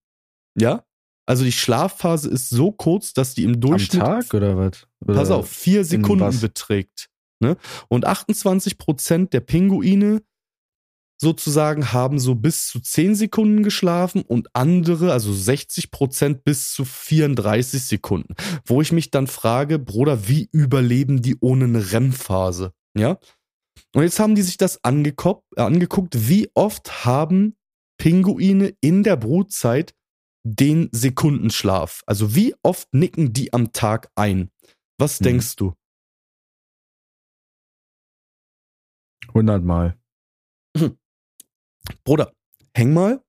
[0.55, 0.85] Ja?
[1.25, 4.01] Also die Schlafphase ist so kurz, dass die im Durchschnitt.
[4.01, 4.87] Am Tag oder was?
[5.01, 7.09] Oder pass auf, vier Sekunden beträgt.
[7.39, 7.57] Ne?
[7.87, 10.21] Und 28 Prozent der Pinguine
[11.21, 16.85] sozusagen haben so bis zu 10 Sekunden geschlafen und andere, also 60 Prozent bis zu
[16.85, 18.35] 34 Sekunden.
[18.65, 22.73] Wo ich mich dann frage, Bruder, wie überleben die ohne eine REM-Phase?
[22.97, 23.19] Ja?
[23.93, 27.57] Und jetzt haben die sich das angeguckt, äh, angeguckt, wie oft haben
[27.97, 29.93] Pinguine in der Brutzeit
[30.43, 32.01] den Sekundenschlaf?
[32.05, 34.51] Also wie oft nicken die am Tag ein?
[34.97, 35.25] Was hm.
[35.25, 35.73] denkst du?
[39.29, 39.97] 100 Mal.
[42.03, 42.33] Bruder,
[42.73, 43.23] häng mal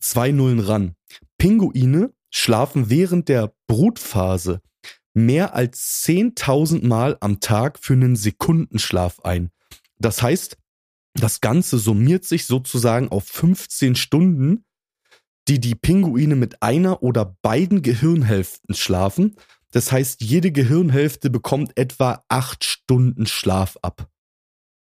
[0.00, 0.94] zwei Nullen ran.
[1.38, 4.60] Pinguine schlafen während der Brutphase
[5.14, 9.50] mehr als 10.000 Mal am Tag für einen Sekundenschlaf ein.
[9.98, 10.56] Das heißt,
[11.14, 14.64] das Ganze summiert sich sozusagen auf 15 Stunden,
[15.48, 19.36] die die Pinguine mit einer oder beiden Gehirnhälften schlafen.
[19.72, 24.08] Das heißt, jede Gehirnhälfte bekommt etwa acht Stunden Schlaf ab.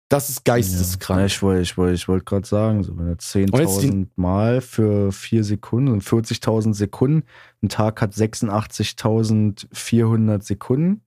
[0.08, 1.18] Das ist geisteskrank.
[1.20, 5.10] Ja, ich wollte ich wollt, ich wollt gerade sagen, so wenn er 10.000 Mal für
[5.10, 7.24] vier Sekunden, 40.000 Sekunden,
[7.62, 11.00] ein Tag hat 86.400 Sekunden.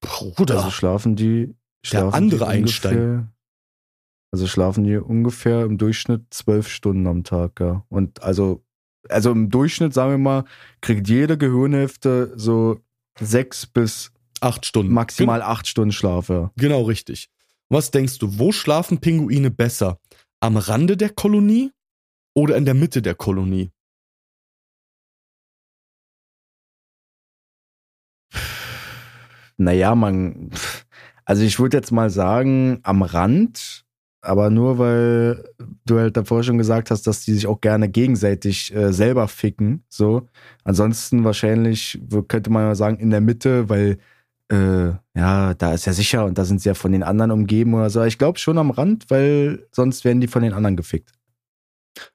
[0.00, 0.56] Bruder.
[0.56, 1.54] Also schlafen die.
[1.84, 3.28] Schlafen Der andere die Einstein.
[4.32, 7.84] Also schlafen die ungefähr im Durchschnitt zwölf Stunden am Tag, ja.
[7.88, 8.64] Und also,
[9.08, 10.44] also im Durchschnitt, sagen wir mal,
[10.80, 12.80] kriegt jede Gehirnhälfte so
[13.20, 14.10] sechs bis
[14.40, 14.92] acht Stunden.
[14.92, 16.50] Maximal Gen acht Stunden Schlaf, ja.
[16.56, 17.30] Genau richtig.
[17.74, 19.98] Was denkst du, wo schlafen Pinguine besser?
[20.38, 21.72] Am Rande der Kolonie
[22.32, 23.72] oder in der Mitte der Kolonie?
[29.56, 30.50] Naja, man.
[31.24, 33.84] Also ich würde jetzt mal sagen, am Rand,
[34.20, 35.42] aber nur weil
[35.84, 39.84] du halt davor schon gesagt hast, dass die sich auch gerne gegenseitig äh, selber ficken.
[39.88, 40.28] So.
[40.62, 43.98] Ansonsten wahrscheinlich könnte man mal sagen, in der Mitte, weil
[44.50, 47.74] äh, ja, da ist ja sicher und da sind sie ja von den anderen umgeben
[47.74, 48.02] oder so.
[48.02, 51.12] Ich glaube schon am Rand, weil sonst werden die von den anderen gefickt.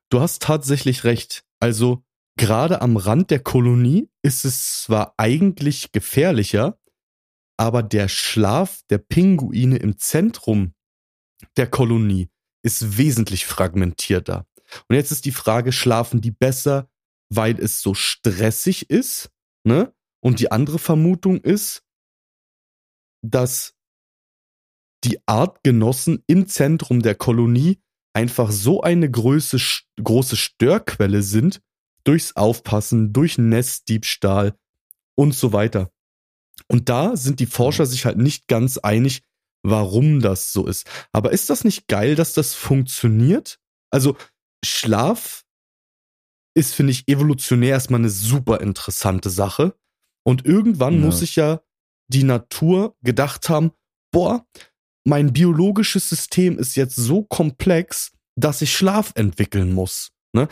[0.10, 1.44] Du hast tatsächlich recht.
[1.60, 2.04] Also
[2.38, 6.80] gerade am Rand der Kolonie ist es zwar eigentlich gefährlicher,
[7.58, 10.74] aber der Schlaf der Pinguine im Zentrum
[11.58, 12.30] der Kolonie
[12.64, 14.46] ist wesentlich fragmentierter.
[14.88, 16.90] Und jetzt ist die Frage, schlafen die besser,
[17.30, 19.32] weil es so stressig ist?
[19.64, 19.94] Ne?
[20.22, 21.84] Und die andere Vermutung ist,
[23.22, 23.76] dass
[25.04, 27.82] die Artgenossen im Zentrum der Kolonie
[28.14, 29.58] einfach so eine Größe,
[30.02, 31.62] große Störquelle sind,
[32.04, 34.58] durchs Aufpassen, durch Nestdiebstahl
[35.16, 35.92] und so weiter.
[36.68, 39.24] Und da sind die Forscher sich halt nicht ganz einig,
[39.64, 40.90] warum das so ist.
[41.12, 43.60] Aber ist das nicht geil, dass das funktioniert?
[43.90, 44.18] Also
[44.64, 45.46] Schlaf
[46.56, 49.76] ist, finde ich, evolutionär erstmal eine super interessante Sache.
[50.24, 51.00] Und irgendwann ja.
[51.00, 51.62] muss sich ja
[52.10, 53.72] die Natur gedacht haben,
[54.12, 54.46] boah,
[55.06, 60.12] mein biologisches System ist jetzt so komplex, dass ich Schlaf entwickeln muss.
[60.34, 60.48] Ne?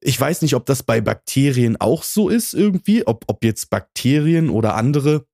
[0.00, 4.48] Ich weiß nicht, ob das bei Bakterien auch so ist irgendwie, ob, ob jetzt Bakterien
[4.50, 5.26] oder andere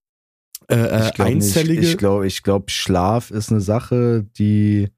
[0.68, 1.81] äh, äh ich einzellige.
[1.81, 1.91] Nicht.
[1.91, 4.91] Ich glaube, ich glaube, Schlaf ist eine Sache, die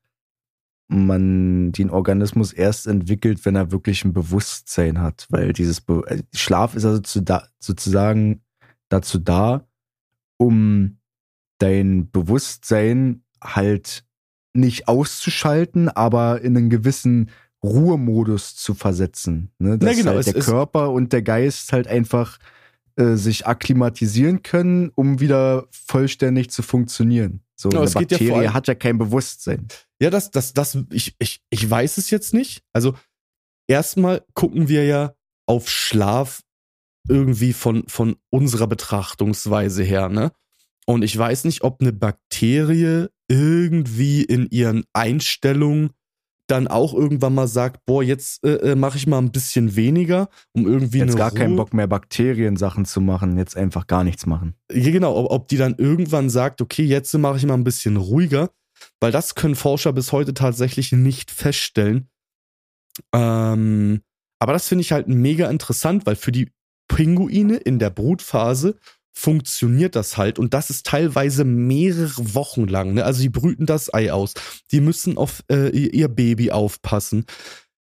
[0.89, 6.23] man den Organismus erst entwickelt, wenn er wirklich ein Bewusstsein hat, weil dieses Be äh,
[6.33, 8.43] Schlaf ist also zu da, sozusagen
[8.89, 9.67] dazu da,
[10.39, 10.99] um
[11.59, 14.05] dein Bewusstsein halt
[14.55, 17.31] nicht auszuschalten, aber in einen gewissen
[17.63, 19.51] Ruhemodus zu versetzen.
[19.59, 19.79] Ne?
[19.79, 22.39] Dass genau, halt der Körper und der Geist halt einfach
[22.97, 27.41] äh, sich akklimatisieren können, um wieder vollständig zu funktionieren.
[27.57, 29.67] So genau, eine Bakterie ja hat ja kein Bewusstsein.
[30.01, 32.63] Ja, das, das, das, ich, ich, ich weiß es jetzt nicht.
[32.73, 32.95] Also
[33.67, 35.15] erstmal gucken wir ja
[35.47, 36.43] auf Schlaf
[37.09, 40.33] irgendwie von, von unserer Betrachtungsweise her, ne?
[40.87, 45.91] Und ich weiß nicht, ob eine Bakterie irgendwie in ihren Einstellungen
[46.47, 50.29] dann auch irgendwann mal sagt, boah, jetzt äh, äh mache ich mal ein bisschen weniger,
[50.53, 54.27] um irgendwie jetzt gar Ruhe keinen Bock mehr Bakteriensachen zu machen, jetzt einfach gar nichts
[54.27, 54.55] machen.
[54.73, 57.97] Ja, genau, ob, ob die dann irgendwann sagt, okay, jetzt mache ich mal ein bisschen
[57.97, 58.51] ruhiger,
[59.01, 62.09] weil das können Forscher bis heute tatsächlich nicht feststellen.
[63.13, 64.03] Ähm,
[64.39, 66.53] aber das finde ich halt mega interessant, weil für die
[66.89, 68.77] Pinguine in der Brutphase
[69.13, 72.95] funktioniert das halt und das ist teilweise mehrere Wochen lang.
[72.95, 73.05] Ne?
[73.05, 74.35] Also die brüten das Ei aus,
[74.73, 77.25] die müssen auf äh, ihr Baby aufpassen.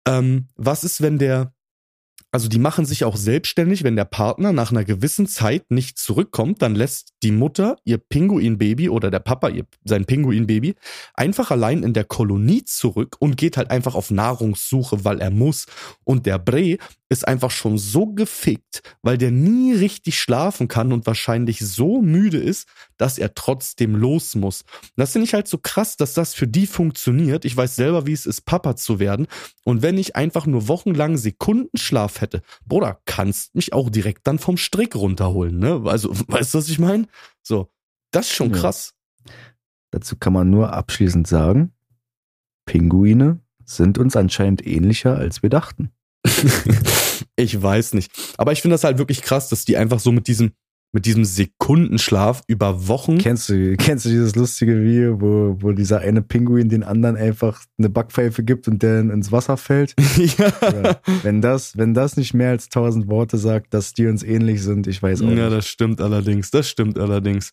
[0.07, 1.55] Ähm, was ist, wenn der
[2.34, 6.62] also die machen sich auch selbstständig, wenn der Partner nach einer gewissen Zeit nicht zurückkommt,
[6.62, 10.74] dann lässt die Mutter ihr Pinguinbaby oder der Papa ihr, sein Pinguinbaby
[11.14, 15.66] einfach allein in der Kolonie zurück und geht halt einfach auf Nahrungssuche, weil er muss.
[16.03, 16.78] Und der Bre
[17.15, 22.39] ist einfach schon so gefickt, weil der nie richtig schlafen kann und wahrscheinlich so müde
[22.39, 24.62] ist, dass er trotzdem los muss.
[24.62, 27.45] Und das finde ich halt so krass, dass das für die funktioniert.
[27.45, 29.29] Ich weiß selber, wie es ist, Papa zu werden.
[29.62, 34.57] Und wenn ich einfach nur wochenlang Sekundenschlaf hätte, Bruder, kannst mich auch direkt dann vom
[34.57, 35.83] Strick runterholen, ne?
[35.85, 37.07] Also, weißt du, was ich meine?
[37.43, 37.71] So,
[38.11, 38.59] das ist schon ja.
[38.59, 38.95] krass.
[39.93, 41.73] Dazu kann man nur abschließend sagen,
[42.67, 45.93] Pinguine sind uns anscheinend ähnlicher, als wir dachten.
[47.37, 48.11] ich weiß nicht.
[48.37, 50.53] Aber ich finde das halt wirklich krass, dass die einfach so mit diesem,
[50.93, 53.18] mit diesem Sekundenschlaf über Wochen.
[53.18, 57.62] Kennst du, kennst du dieses lustige Video, wo, wo dieser eine Pinguin den anderen einfach
[57.79, 59.95] eine Backpfeife gibt und der ins Wasser fällt?
[60.16, 60.53] ja.
[60.62, 61.01] ja.
[61.22, 64.87] Wenn das, wenn das nicht mehr als tausend Worte sagt, dass die uns ähnlich sind,
[64.87, 65.39] ich weiß auch nicht.
[65.39, 66.51] Ja, das stimmt allerdings.
[66.51, 67.51] Das stimmt allerdings.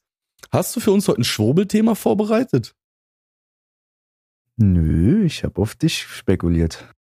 [0.51, 2.73] Hast du für uns heute ein Schwurbelthema vorbereitet?
[4.57, 6.93] Nö, ich habe auf dich spekuliert.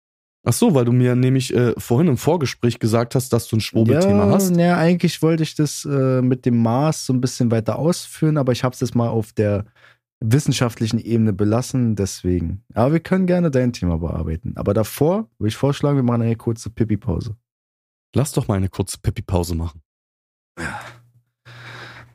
[0.45, 3.61] Ach so, weil du mir nämlich äh, vorhin im Vorgespräch gesagt hast, dass du ein
[3.61, 4.55] Schwurbelthema ja, hast.
[4.55, 8.53] Ja, eigentlich wollte ich das äh, mit dem Mars so ein bisschen weiter ausführen, aber
[8.53, 9.65] ich habe es jetzt mal auf der
[10.21, 12.63] wissenschaftlichen Ebene belassen, deswegen.
[12.73, 14.53] Aber wir können gerne dein Thema bearbeiten.
[14.55, 17.35] Aber davor würde ich vorschlagen, wir machen eine kurze Pipi-Pause.
[18.15, 19.81] Lass doch mal eine kurze Pipi-Pause machen.
[20.57, 20.79] Ja.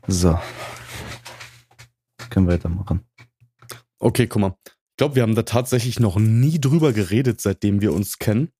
[0.07, 0.37] So.
[2.29, 3.01] Können wir weitermachen.
[3.99, 4.55] Okay, guck mal.
[4.95, 8.53] Ich glaube, wir haben da tatsächlich noch nie drüber geredet, seitdem wir uns kennen.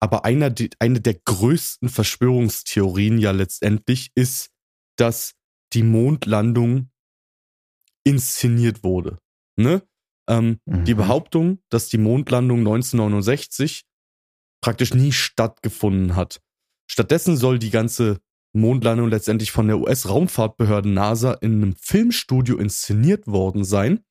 [0.00, 4.50] Aber einer, eine der größten Verschwörungstheorien ja letztendlich ist,
[4.96, 5.32] dass
[5.72, 6.90] die Mondlandung
[8.04, 9.16] inszeniert wurde.
[9.56, 9.82] Ne?
[10.28, 10.84] Ähm, mhm.
[10.84, 13.86] Die Behauptung, dass die Mondlandung 1969
[14.60, 16.42] praktisch nie stattgefunden hat.
[16.86, 18.20] Stattdessen soll die ganze
[18.54, 24.04] Mondlandung letztendlich von der US-Raumfahrtbehörde NASA in einem Filmstudio inszeniert worden sein.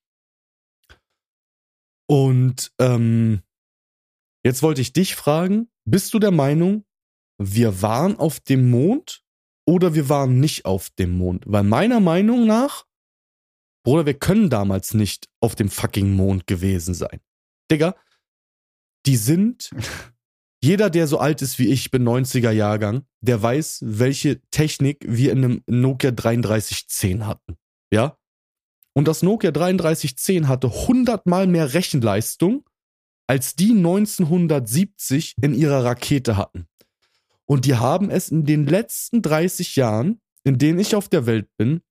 [2.11, 3.41] Und ähm,
[4.43, 6.83] jetzt wollte ich dich fragen, bist du der Meinung,
[7.41, 9.23] wir waren auf dem Mond
[9.65, 11.45] oder wir waren nicht auf dem Mond?
[11.47, 12.85] Weil meiner Meinung nach,
[13.85, 17.21] Bruder, wir können damals nicht auf dem fucking Mond gewesen sein.
[17.71, 17.95] Digga,
[19.05, 19.69] die sind,
[20.61, 25.31] jeder, der so alt ist wie ich, bin 90er Jahrgang, der weiß, welche Technik wir
[25.31, 27.55] in einem Nokia 3310 hatten.
[27.89, 28.17] Ja?
[28.93, 32.65] Und das Nokia 3310 hatte 100 mal mehr Rechenleistung,
[33.27, 36.67] als die 1970 in ihrer Rakete hatten.
[37.45, 41.47] Und die haben es in den letzten 30 Jahren, in denen ich auf der Welt
[41.57, 41.81] bin,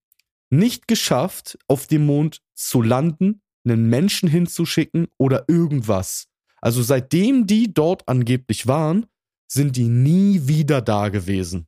[0.51, 6.26] nicht geschafft, auf dem Mond zu landen, einen Menschen hinzuschicken oder irgendwas.
[6.61, 9.07] Also seitdem die dort angeblich waren,
[9.51, 11.66] sind die nie wieder da gewesen.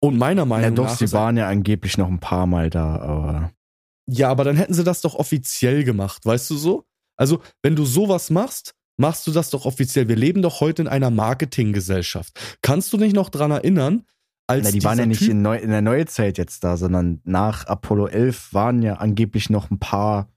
[0.00, 0.96] Und meiner Meinung Ja, doch, nach.
[0.98, 3.52] sie ist- waren ja angeblich noch ein paar Mal da, aber.
[4.06, 6.84] Ja, aber dann hätten sie das doch offiziell gemacht, weißt du so?
[7.16, 10.08] Also, wenn du sowas machst, machst du das doch offiziell.
[10.08, 12.38] Wir leben doch heute in einer Marketinggesellschaft.
[12.62, 14.04] Kannst du dich noch dran erinnern,
[14.46, 17.66] als Na, die waren ja nicht in, Neu in der Neuzeit jetzt da, sondern nach
[17.66, 20.28] Apollo 11 waren ja angeblich noch ein paar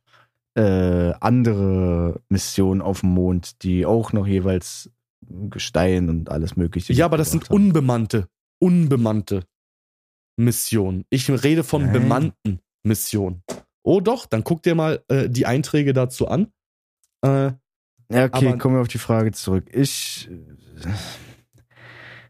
[0.56, 4.90] äh, andere Missionen auf dem Mond, die auch noch jeweils
[5.28, 6.94] Gestein und alles Mögliche.
[6.94, 7.56] Ja, aber das sind haben.
[7.56, 8.28] unbemannte,
[8.60, 9.44] unbemannte
[10.38, 11.06] Missionen.
[11.10, 11.94] Ich rede von Nein.
[11.94, 13.44] bemannten Missionen.
[13.88, 16.48] Oh doch, dann guck dir mal äh, die Einträge dazu an.
[17.22, 17.52] Äh,
[18.12, 19.66] Ja, okay, aber- kommen wir auf die Frage zurück.
[19.72, 20.28] Ich,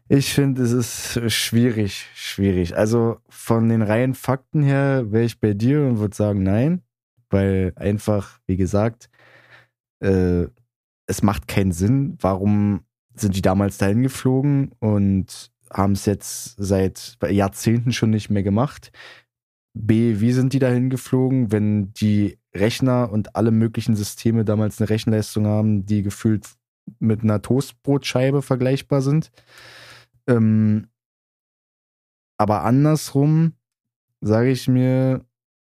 [0.08, 2.76] ich finde, es ist schwierig, schwierig.
[2.76, 6.82] Also von den reinen Fakten her wäre ich bei dir und würde sagen nein,
[7.30, 9.08] weil einfach, wie gesagt,
[10.00, 10.46] äh,
[11.06, 12.16] es macht keinen Sinn.
[12.20, 12.84] Warum
[13.14, 18.92] sind die damals dahin geflogen und haben es jetzt seit Jahrzehnten schon nicht mehr gemacht?
[19.78, 24.88] B, wie sind die dahin geflogen, wenn die Rechner und alle möglichen Systeme damals eine
[24.88, 26.48] Rechenleistung haben, die gefühlt
[26.98, 29.30] mit einer Toastbrotscheibe vergleichbar sind?
[30.26, 30.88] Ähm,
[32.38, 33.52] aber andersrum
[34.22, 35.26] sage ich mir,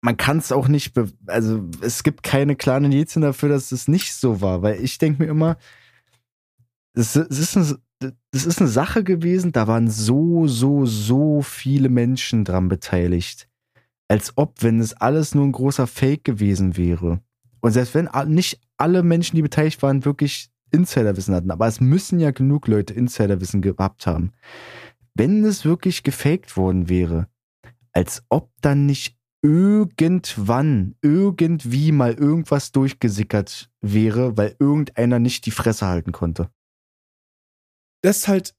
[0.00, 0.94] man kann es auch nicht,
[1.26, 5.22] also es gibt keine klaren Indizien dafür, dass es nicht so war, weil ich denke
[5.22, 5.58] mir immer,
[6.94, 7.78] es, es ist eine,
[8.30, 13.49] das ist eine Sache gewesen, da waren so, so, so viele Menschen dran beteiligt
[14.10, 17.20] als ob, wenn es alles nur ein großer Fake gewesen wäre.
[17.60, 22.18] Und selbst wenn nicht alle Menschen, die beteiligt waren, wirklich Insiderwissen hatten, aber es müssen
[22.18, 24.32] ja genug Leute Insiderwissen gehabt haben.
[25.14, 27.28] Wenn es wirklich gefaked worden wäre,
[27.92, 35.86] als ob dann nicht irgendwann, irgendwie mal irgendwas durchgesickert wäre, weil irgendeiner nicht die Fresse
[35.86, 36.50] halten konnte.
[38.02, 38.56] das ist halt,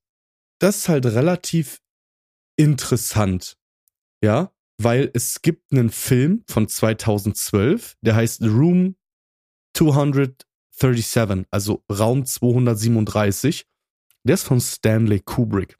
[0.59, 1.81] das ist halt relativ
[2.55, 3.57] interessant.
[4.23, 4.51] Ja,
[4.84, 8.95] weil es gibt einen Film von 2012, der heißt Room
[9.75, 13.65] 237, also Raum 237.
[14.23, 15.77] Der ist von Stanley Kubrick.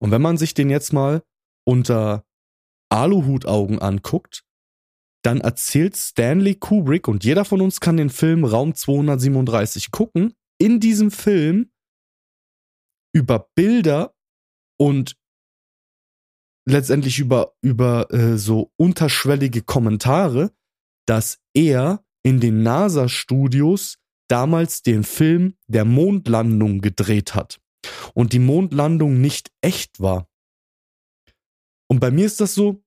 [0.00, 1.22] Und wenn man sich den jetzt mal
[1.64, 2.24] unter
[2.90, 4.44] Aluhutaugen anguckt,
[5.22, 10.34] dann erzählt Stanley Kubrick und jeder von uns kann den Film Raum 237 gucken.
[10.58, 11.70] In diesem Film
[13.14, 14.14] über Bilder
[14.76, 15.16] und
[16.66, 20.52] letztendlich über, über äh, so unterschwellige Kommentare,
[21.06, 23.98] dass er in den NASA-Studios
[24.28, 27.60] damals den Film der Mondlandung gedreht hat
[28.14, 30.28] und die Mondlandung nicht echt war.
[31.88, 32.82] Und bei mir ist das so,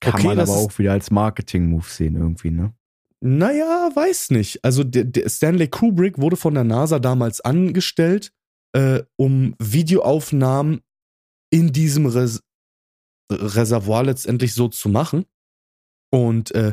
[0.00, 2.74] Kann Okay, man aber auch wieder als Marketing-Move sehen irgendwie, ne?
[3.22, 4.64] naja, weiß nicht.
[4.64, 8.32] Also der, der Stanley Kubrick wurde von der NASA damals angestellt,
[8.72, 10.80] äh, um Videoaufnahmen
[11.50, 12.42] in diesem Res
[13.34, 15.24] Reservoir letztendlich so zu machen
[16.10, 16.72] und äh,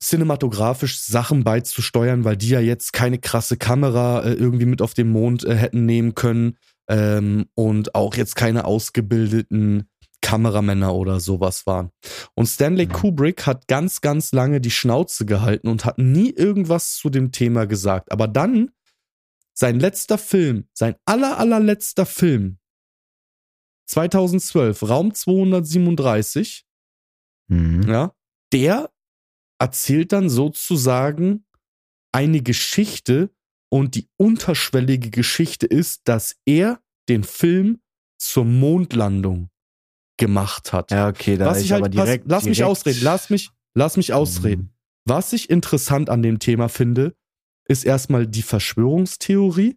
[0.00, 5.10] cinematografisch Sachen beizusteuern, weil die ja jetzt keine krasse Kamera äh, irgendwie mit auf den
[5.10, 6.56] Mond äh, hätten nehmen können
[6.88, 9.88] ähm, und auch jetzt keine ausgebildeten
[10.22, 11.90] Kameramänner oder sowas waren.
[12.34, 12.92] Und Stanley Mhm.
[12.92, 17.66] Kubrick hat ganz, ganz lange die Schnauze gehalten und hat nie irgendwas zu dem Thema
[17.66, 18.10] gesagt.
[18.10, 18.70] Aber dann,
[19.54, 22.58] sein letzter Film, sein aller, allerletzter Film,
[23.86, 26.64] 2012, Raum 237,
[27.48, 27.82] Mhm.
[27.88, 28.12] ja,
[28.52, 28.90] der
[29.60, 31.44] erzählt dann sozusagen
[32.12, 33.30] eine Geschichte
[33.70, 37.80] und die unterschwellige Geschichte ist, dass er den Film
[38.18, 39.50] zur Mondlandung
[40.18, 40.90] gemacht hat.
[40.90, 42.24] Ja, okay, da Was ich halt, aber direkt.
[42.24, 44.62] pass, lass mich direkt- ausreden, lass mich, lass mich ausreden.
[44.62, 44.70] Mhm.
[45.04, 47.14] Was ich interessant an dem Thema finde,
[47.68, 49.76] ist erstmal die Verschwörungstheorie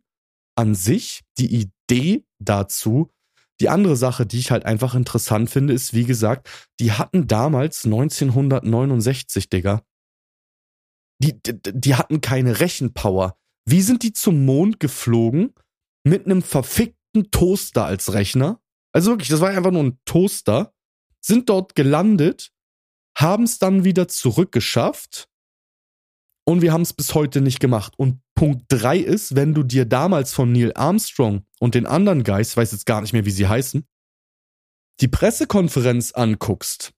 [0.56, 3.12] an sich, die Idee dazu,
[3.60, 6.50] Die andere Sache, die ich halt einfach interessant finde, ist, wie gesagt,
[6.80, 9.84] die hatten damals 1969, Digga.
[11.22, 13.38] Die, die, die hatten keine Rechenpower.
[13.66, 15.54] Wie sind die zum Mond geflogen
[16.06, 18.62] mit einem verfickten Toaster als Rechner?
[18.94, 20.74] Also wirklich, das war einfach nur ein Toaster.
[21.22, 22.52] Sind dort gelandet,
[23.18, 25.30] haben es dann wieder zurückgeschafft
[26.50, 27.94] und wir haben es bis heute nicht gemacht.
[27.98, 32.52] Und Punkt drei ist, wenn du dir damals von Neil Armstrong und den anderen Guys,
[32.52, 33.86] ich weiß jetzt gar nicht mehr, wie sie heißen,
[35.02, 36.94] die Pressekonferenz anguckst,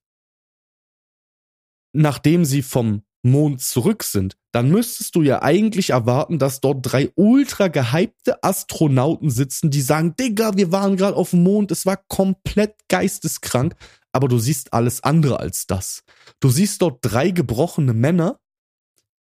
[1.92, 7.12] nachdem sie vom Mond zurück sind, dann müsstest du ja eigentlich erwarten, dass dort drei
[7.14, 11.98] ultra gehypte Astronauten sitzen, die sagen, Digga, wir waren gerade auf dem Mond, es war
[12.08, 13.74] komplett geisteskrank,
[14.10, 16.02] aber du siehst alles andere als das.
[16.40, 18.40] Du siehst dort drei gebrochene Männer,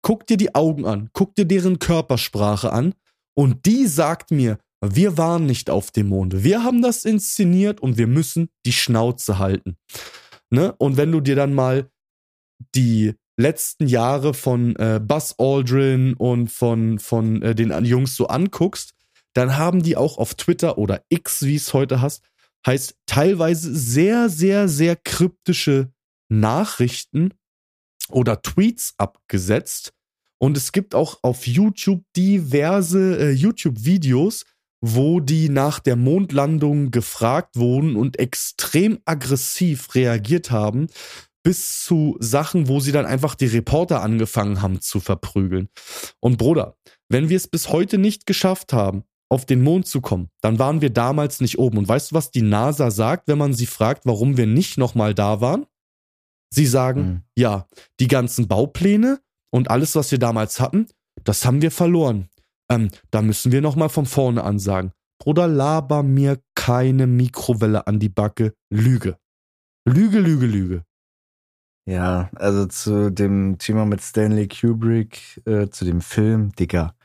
[0.03, 2.95] guck dir die Augen an, guck dir deren Körpersprache an
[3.35, 6.45] und die sagt mir, wir waren nicht auf dem Mond.
[6.45, 9.77] Wir haben das inszeniert und wir müssen die Schnauze halten.
[10.51, 10.75] Ne?
[10.79, 11.91] Und wenn du dir dann mal
[12.75, 18.93] die letzten Jahre von äh, Buzz Aldrin und von, von äh, den Jungs so anguckst,
[19.35, 22.25] dann haben die auch auf Twitter oder X, wie es heute heißt,
[22.67, 25.93] heißt teilweise sehr, sehr, sehr kryptische
[26.29, 27.35] Nachrichten
[28.09, 29.93] oder Tweets abgesetzt.
[30.39, 34.45] Und es gibt auch auf YouTube diverse äh, YouTube-Videos,
[34.81, 40.89] wo die nach der Mondlandung gefragt wurden und extrem aggressiv reagiert haben,
[41.43, 45.69] bis zu Sachen, wo sie dann einfach die Reporter angefangen haben zu verprügeln.
[46.21, 46.77] Und Bruder,
[47.09, 50.81] wenn wir es bis heute nicht geschafft haben, auf den Mond zu kommen, dann waren
[50.81, 51.79] wir damals nicht oben.
[51.79, 55.15] Und weißt du, was die NASA sagt, wenn man sie fragt, warum wir nicht nochmal
[55.15, 55.67] da waren?
[56.51, 57.23] Sie sagen, mhm.
[57.37, 57.67] ja,
[58.01, 59.21] die ganzen Baupläne
[59.51, 60.87] und alles, was wir damals hatten,
[61.25, 62.29] das haben wir verloren.
[62.71, 64.93] Ähm, da müssen wir nochmal von vorne ansagen.
[65.19, 68.53] Bruder, laber mir keine Mikrowelle an die Backe.
[68.71, 69.17] Lüge.
[69.89, 70.85] Lüge, Lüge, Lüge.
[71.89, 76.97] Ja, also zu dem Thema mit Stanley Kubrick, äh, zu dem Film, Dicker,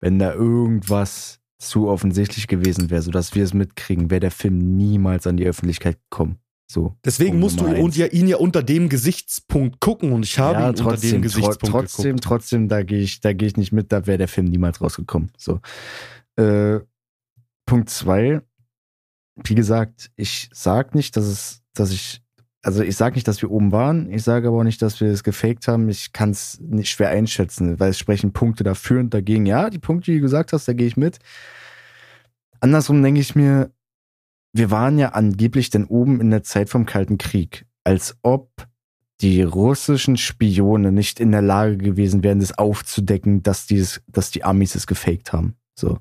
[0.00, 5.26] wenn da irgendwas zu offensichtlich gewesen wäre, sodass wir es mitkriegen, wäre der Film niemals
[5.26, 6.39] an die Öffentlichkeit gekommen.
[6.70, 6.96] So.
[7.04, 10.68] Deswegen musst du und ja, ihn ja unter dem Gesichtspunkt gucken und ich habe ja,
[10.68, 12.22] ihn trotzdem, unter dem Gesichtspunkt tro trotzdem, geguckt.
[12.22, 15.32] Trotzdem, da gehe ich, da gehe ich nicht mit, da wäre der Film niemals rausgekommen.
[15.36, 15.58] So.
[16.36, 16.78] Äh,
[17.66, 18.42] Punkt zwei.
[19.34, 22.22] Wie gesagt, ich sag nicht, dass es, dass ich,
[22.62, 24.08] also ich sag nicht, dass wir oben waren.
[24.08, 25.88] Ich sage aber auch nicht, dass wir es gefaked haben.
[25.88, 29.44] Ich kann es nicht schwer einschätzen, weil es sprechen Punkte dafür und dagegen.
[29.44, 31.18] Ja, die Punkte, die du gesagt hast, da gehe ich mit.
[32.60, 33.72] Andersrum denke ich mir,
[34.52, 38.66] wir waren ja angeblich denn oben in der Zeit vom Kalten Krieg, als ob
[39.20, 44.44] die russischen Spione nicht in der Lage gewesen wären, das aufzudecken, dass, dieses, dass die
[44.44, 45.56] Amis es gefaked haben.
[45.78, 45.98] So.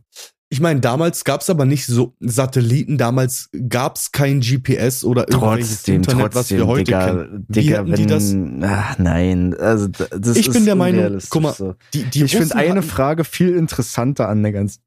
[0.51, 5.29] Ich meine, damals gab es aber nicht so Satelliten, damals gab es kein GPS oder
[5.29, 7.45] irgendwelches Internet, trotzdem, was wir heute Digga, kennen.
[7.47, 8.35] Wie Digga, wenn, die das?
[8.63, 11.75] Ach, nein, also das Ich bin der Meinung, guck mal, so.
[11.93, 14.81] die, die ich finde eine Frage viel interessanter an der, ganzen,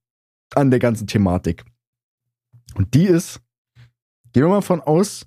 [0.54, 1.64] an der ganzen Thematik.
[2.74, 3.40] Und die ist,
[4.32, 5.26] Gehen wir mal von aus,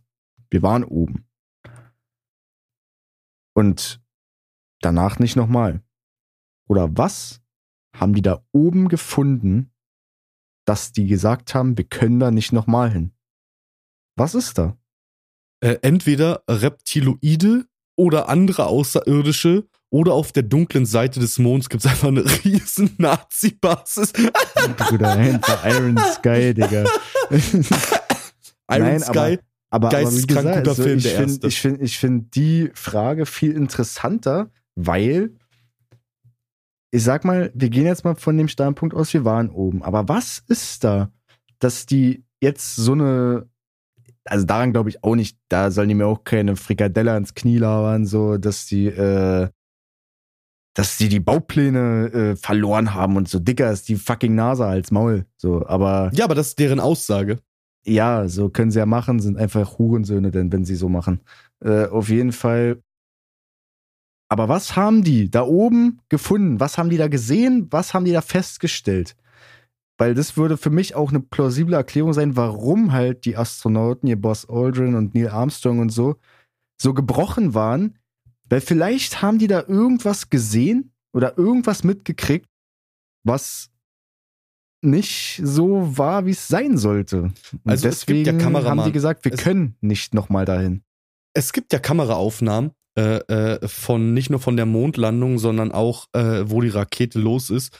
[0.49, 1.27] wir waren oben.
[3.53, 4.01] Und
[4.81, 5.83] danach nicht nochmal.
[6.67, 7.41] Oder was
[7.95, 9.71] haben die da oben gefunden,
[10.65, 13.13] dass die gesagt haben, wir können da nicht nochmal hin?
[14.17, 14.77] Was ist da?
[15.61, 21.91] Äh, entweder Reptiloide oder andere Außerirdische oder auf der dunklen Seite des Monds gibt es
[21.91, 24.13] einfach eine riesen Nazi-Basis.
[24.77, 26.85] Bruder, hinter Iron Sky, Digga.
[28.69, 29.39] Iron Nein, Sky,
[29.69, 31.47] aber, aber, geisteskrank aber guter also Film, ich der find, erste.
[31.47, 35.31] Ich finde ich find die Frage viel interessanter, weil
[36.95, 39.83] ich sag mal, wir gehen jetzt mal von dem Standpunkt aus, wir waren oben.
[39.83, 41.11] Aber was ist da,
[41.59, 43.49] dass die jetzt so eine,
[44.23, 47.57] also daran glaube ich auch nicht, da sollen die mir auch keine Frikadelle ans Knie
[47.57, 49.49] labern, so, dass die, äh,
[50.73, 54.89] dass die die Baupläne äh, verloren haben und so dicker ist die fucking Nase als
[54.91, 56.11] Maul, so, aber.
[56.13, 57.39] Ja, aber das ist deren Aussage.
[57.87, 61.21] Ja, so können sie ja machen, sind einfach Hurensöhne, denn wenn sie so machen.
[61.63, 62.81] Äh, auf jeden Fall.
[64.27, 66.59] Aber was haben die da oben gefunden?
[66.59, 67.67] Was haben die da gesehen?
[67.69, 69.15] Was haben die da festgestellt?
[69.97, 74.19] Weil das würde für mich auch eine plausible Erklärung sein, warum halt die Astronauten, ihr
[74.19, 76.15] Boss Aldrin und Neil Armstrong und so,
[76.81, 77.99] so gebrochen waren.
[78.49, 82.49] Weil vielleicht haben die da irgendwas gesehen oder irgendwas mitgekriegt,
[83.23, 83.69] was
[84.85, 87.23] nicht so war, wie es sein sollte.
[87.23, 87.33] Und
[87.65, 90.83] also deswegen ja haben die gesagt, wir es, können nicht nochmal dahin.
[91.33, 96.49] Es gibt ja Kameraaufnahmen äh, äh, von nicht nur von der Mondlandung, sondern auch, äh,
[96.49, 97.77] wo die Rakete los ist.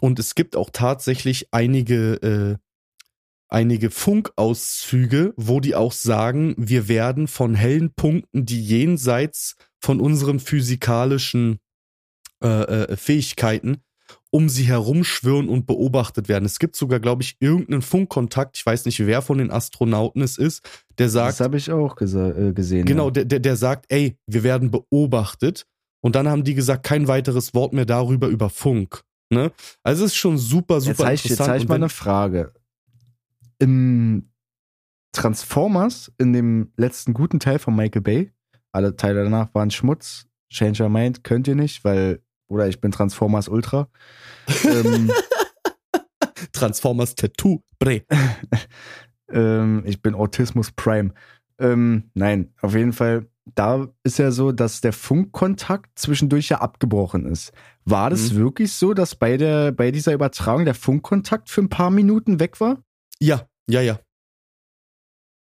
[0.00, 2.56] Und es gibt auch tatsächlich einige, äh,
[3.48, 10.40] einige Funkauszüge, wo die auch sagen, wir werden von hellen Punkten, die jenseits von unseren
[10.40, 11.58] physikalischen
[12.42, 13.82] äh, äh, Fähigkeiten
[14.34, 16.46] um sie herum schwirren und beobachtet werden.
[16.46, 20.38] Es gibt sogar, glaube ich, irgendeinen Funkkontakt, ich weiß nicht, wer von den Astronauten es
[20.38, 20.62] ist,
[20.98, 21.32] der sagt.
[21.32, 22.86] Das habe ich auch äh, gesehen.
[22.86, 23.10] Genau, ja.
[23.10, 25.66] der, der, der sagt, ey, wir werden beobachtet.
[26.00, 29.02] Und dann haben die gesagt, kein weiteres Wort mehr darüber über Funk.
[29.30, 29.52] Ne?
[29.82, 31.24] Also es ist schon super, super jetzt interessant.
[31.24, 32.52] Ich, jetzt habe ich mal eine Frage.
[33.58, 34.30] Im
[35.12, 38.32] Transformers, in dem letzten guten Teil von Michael Bay,
[38.72, 40.26] alle Teile danach waren Schmutz.
[40.50, 42.22] Change Your Mind könnt ihr nicht, weil
[42.52, 43.88] oder ich bin Transformers Ultra.
[44.64, 45.10] ähm,
[46.52, 48.02] Transformers Tattoo, Bre.
[49.32, 51.14] ähm, ich bin Autismus Prime.
[51.58, 57.26] Ähm, nein, auf jeden Fall, da ist ja so, dass der Funkkontakt zwischendurch ja abgebrochen
[57.26, 57.52] ist.
[57.84, 58.36] War das mhm.
[58.36, 62.60] wirklich so, dass bei, der, bei dieser Übertragung der Funkkontakt für ein paar Minuten weg
[62.60, 62.82] war?
[63.18, 63.98] Ja, ja, ja.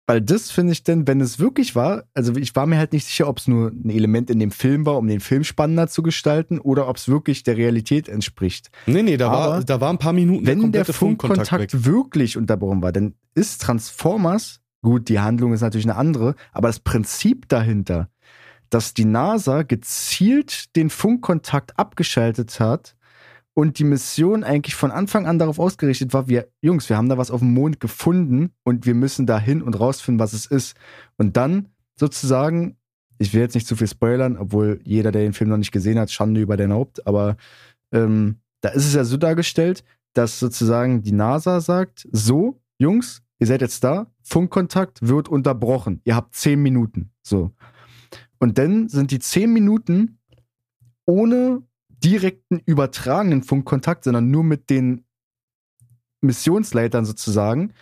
[0.09, 3.07] Weil das finde ich denn, wenn es wirklich war, also ich war mir halt nicht
[3.07, 6.03] sicher, ob es nur ein Element in dem Film war, um den Film spannender zu
[6.03, 8.71] gestalten, oder ob es wirklich der Realität entspricht.
[8.87, 12.37] Nee, nee, da, war, da war ein paar Minuten Wenn der, der Funkkontakt, Funkkontakt wirklich
[12.37, 17.49] unterbrochen war, dann ist Transformers, gut, die Handlung ist natürlich eine andere, aber das Prinzip
[17.49, 18.09] dahinter,
[18.71, 22.96] dass die NASA gezielt den Funkkontakt abgeschaltet hat,
[23.59, 27.17] und die Mission eigentlich von Anfang an darauf ausgerichtet war, wir, Jungs, wir haben da
[27.17, 30.77] was auf dem Mond gefunden und wir müssen da hin und rausfinden, was es ist.
[31.17, 32.77] Und dann sozusagen,
[33.17, 35.99] ich will jetzt nicht zu viel spoilern, obwohl jeder, der den Film noch nicht gesehen
[35.99, 37.39] hat, Schande über den Haupt, aber
[37.93, 43.47] ähm, da ist es ja so dargestellt, dass sozusagen die NASA sagt, so, Jungs, ihr
[43.47, 47.53] seid jetzt da, Funkkontakt wird unterbrochen, ihr habt zehn Minuten, so.
[48.39, 50.19] Und dann sind die zehn Minuten
[51.07, 51.63] ohne
[52.03, 55.05] direkten übertragenen Funkkontakt, sondern nur mit den
[56.21, 57.73] Missionsleitern sozusagen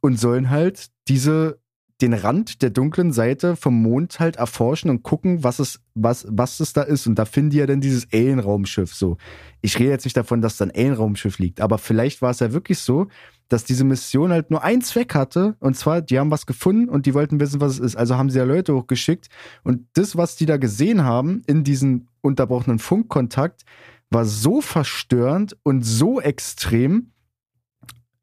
[0.00, 1.62] und sollen halt diese
[2.02, 6.58] den Rand der dunklen Seite vom Mond halt erforschen und gucken, was es, was, was
[6.58, 7.06] es da ist.
[7.06, 9.18] Und da finden die ja dann dieses Alien-Raumschiff so.
[9.60, 12.52] Ich rede jetzt nicht davon, dass da ein Alien-Raumschiff liegt, aber vielleicht war es ja
[12.52, 13.06] wirklich so,
[13.48, 15.56] dass diese Mission halt nur einen Zweck hatte.
[15.60, 17.96] Und zwar, die haben was gefunden und die wollten wissen, was es ist.
[17.96, 19.28] Also haben sie ja Leute hochgeschickt.
[19.62, 23.62] Und das, was die da gesehen haben in diesem unterbrochenen Funkkontakt,
[24.10, 27.12] war so verstörend und so extrem,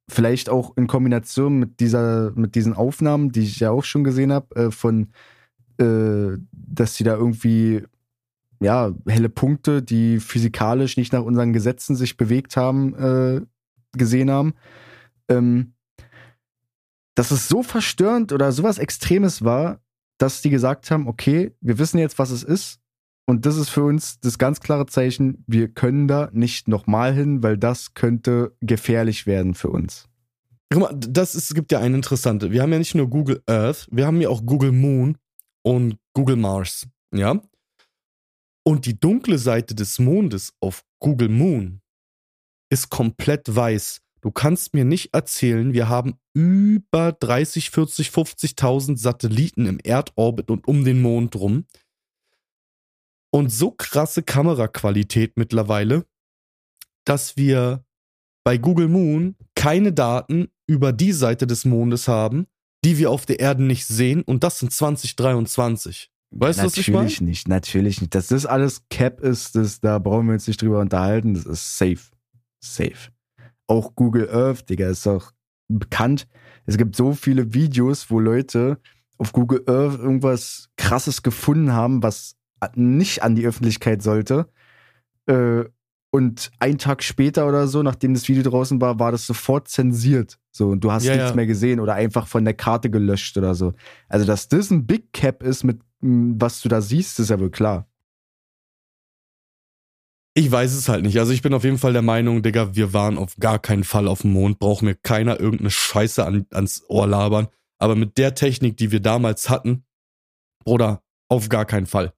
[0.09, 4.33] vielleicht auch in Kombination mit dieser, mit diesen Aufnahmen, die ich ja auch schon gesehen
[4.33, 5.11] habe, äh, von,
[5.77, 7.83] äh, dass sie da irgendwie
[8.59, 13.41] ja helle Punkte, die physikalisch nicht nach unseren Gesetzen sich bewegt haben, äh,
[13.93, 14.53] gesehen haben.
[15.29, 15.73] Ähm,
[17.15, 19.81] dass es so verstörend oder sowas Extremes war,
[20.17, 22.79] dass die gesagt haben, okay, wir wissen jetzt, was es ist.
[23.29, 27.43] Und das ist für uns das ganz klare Zeichen, wir können da nicht nochmal hin,
[27.43, 30.09] weil das könnte gefährlich werden für uns.
[30.71, 32.49] Guck mal, das ist, gibt ja eine interessante.
[32.49, 35.15] Wir haben ja nicht nur Google Earth, wir haben ja auch Google Moon
[35.61, 37.39] und Google Mars, ja?
[38.63, 41.81] Und die dunkle Seite des Mondes auf Google Moon
[42.71, 44.01] ist komplett weiß.
[44.21, 50.67] Du kannst mir nicht erzählen, wir haben über 30, 40, 50.000 Satelliten im Erdorbit und
[50.67, 51.65] um den Mond rum
[53.31, 56.05] und so krasse Kameraqualität mittlerweile,
[57.05, 57.83] dass wir
[58.43, 62.47] bei Google Moon keine Daten über die Seite des Mondes haben,
[62.83, 66.09] die wir auf der Erde nicht sehen und das sind 2023.
[66.31, 67.03] Weißt du, was ich meine?
[67.03, 68.15] Natürlich nicht, natürlich nicht.
[68.15, 71.77] Dass das alles Cap ist, das, da brauchen wir uns nicht drüber unterhalten, das ist
[71.77, 72.11] safe.
[72.63, 73.11] Safe.
[73.67, 75.31] Auch Google Earth, Digga, ist auch
[75.67, 76.27] bekannt.
[76.65, 78.79] Es gibt so viele Videos, wo Leute
[79.17, 82.35] auf Google Earth irgendwas krasses gefunden haben, was
[82.75, 84.49] nicht an die Öffentlichkeit sollte.
[85.25, 85.65] Äh,
[86.11, 90.39] und ein Tag später oder so, nachdem das Video draußen war, war das sofort zensiert.
[90.51, 91.35] So, und du hast ja, nichts ja.
[91.35, 93.73] mehr gesehen oder einfach von der Karte gelöscht oder so.
[94.07, 97.51] Also, dass das ein Big Cap ist, mit was du da siehst, ist ja wohl
[97.51, 97.87] klar.
[100.33, 101.19] Ich weiß es halt nicht.
[101.19, 104.07] Also ich bin auf jeden Fall der Meinung, Digga, wir waren auf gar keinen Fall
[104.07, 104.59] auf dem Mond.
[104.59, 107.47] Braucht mir keiner irgendeine Scheiße an, ans Ohr labern.
[107.77, 109.83] Aber mit der Technik, die wir damals hatten,
[110.63, 112.13] Bruder, auf gar keinen Fall.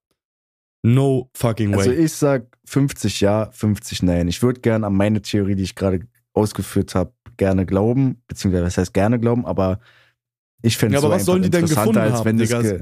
[0.84, 1.80] No fucking way.
[1.80, 4.28] Also ich sag 50 ja, 50 nein.
[4.28, 8.78] Ich würde gerne an meine Theorie, die ich gerade ausgeführt habe, gerne glauben, beziehungsweise was
[8.78, 9.80] heißt gerne glauben, aber
[10.62, 12.62] ich fände es ja, so was sollen die denn gefunden als haben, wenn Digga?
[12.62, 12.82] das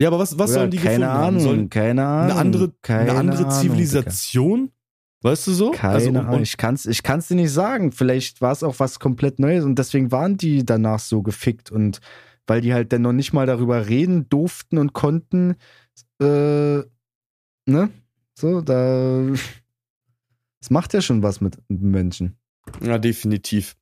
[0.00, 1.40] ja, aber was, was sollen die keine gefunden Ahnung, haben?
[1.40, 4.70] Sollen keine Ahnung, eine andere, keine eine andere Ahnung, Zivilisation?
[5.22, 5.70] Weißt du so?
[5.72, 7.90] Keine also, und, Ahnung, ich kann's, ich kann's dir nicht sagen.
[7.90, 12.00] Vielleicht war es auch was komplett Neues und deswegen waren die danach so gefickt und
[12.46, 15.56] weil die halt dann noch nicht mal darüber reden durften und konnten,
[16.22, 16.82] äh,
[17.68, 17.90] ne?
[18.34, 19.32] So, da.
[20.60, 22.36] Das macht ja schon was mit Menschen.
[22.82, 23.76] Ja, definitiv.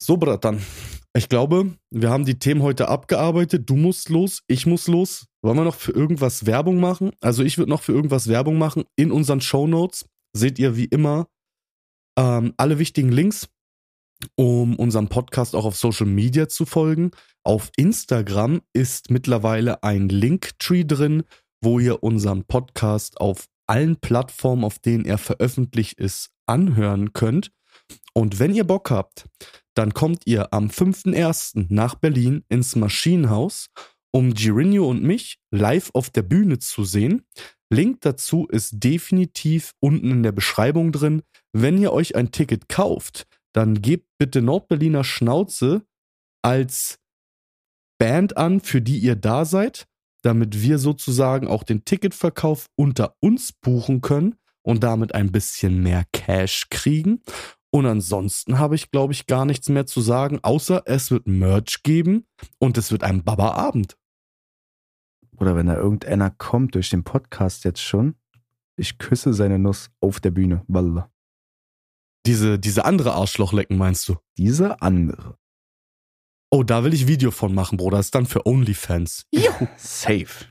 [0.00, 0.62] So, Bratan.
[1.16, 3.68] Ich glaube, wir haben die Themen heute abgearbeitet.
[3.68, 5.26] Du musst los, ich muss los.
[5.42, 7.10] Wollen wir noch für irgendwas Werbung machen?
[7.20, 8.84] Also ich würde noch für irgendwas Werbung machen.
[8.94, 11.26] In unseren Show Notes seht ihr wie immer
[12.18, 13.48] ähm, alle wichtigen Links,
[14.36, 17.10] um unserem Podcast auch auf Social Media zu folgen.
[17.44, 21.24] Auf Instagram ist mittlerweile ein Linktree drin,
[21.64, 27.50] wo ihr unseren Podcast auf allen Plattformen, auf denen er veröffentlicht ist, anhören könnt.
[28.12, 29.26] Und wenn ihr Bock habt,
[29.74, 31.66] dann kommt ihr am 5.1.
[31.70, 33.68] nach Berlin ins Maschinenhaus,
[34.12, 37.26] um Girinho und mich live auf der Bühne zu sehen.
[37.72, 41.22] Link dazu ist definitiv unten in der Beschreibung drin.
[41.52, 45.82] Wenn ihr euch ein Ticket kauft, dann gebt bitte Nordberliner Schnauze
[46.42, 47.00] als
[47.98, 49.86] Band an, für die ihr da seid,
[50.24, 56.04] damit wir sozusagen auch den Ticketverkauf unter uns buchen können und damit ein bisschen mehr
[56.12, 57.20] Cash kriegen.
[57.70, 61.82] Und ansonsten habe ich, glaube ich, gar nichts mehr zu sagen, außer es wird Merch
[61.82, 62.26] geben
[62.58, 63.98] und es wird ein Baba-Abend.
[65.36, 68.14] Oder wenn da irgendeiner kommt durch den Podcast jetzt schon,
[68.76, 70.64] ich küsse seine Nuss auf der Bühne.
[70.68, 71.10] Wallah.
[72.26, 74.16] Diese, diese andere Arschlochlecken meinst du?
[74.38, 75.36] Diese andere.
[76.53, 77.97] Oh, da will ich Video von machen, Bruder.
[77.97, 79.25] Das ist dann für OnlyFans.
[79.31, 79.67] Juhu.
[79.77, 80.45] Safe.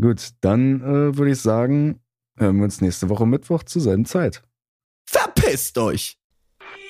[0.00, 2.00] Gut, dann äh, würde ich sagen,
[2.36, 4.42] hören wir uns nächste Woche Mittwoch zur selben Zeit.
[5.06, 6.18] Verpisst euch!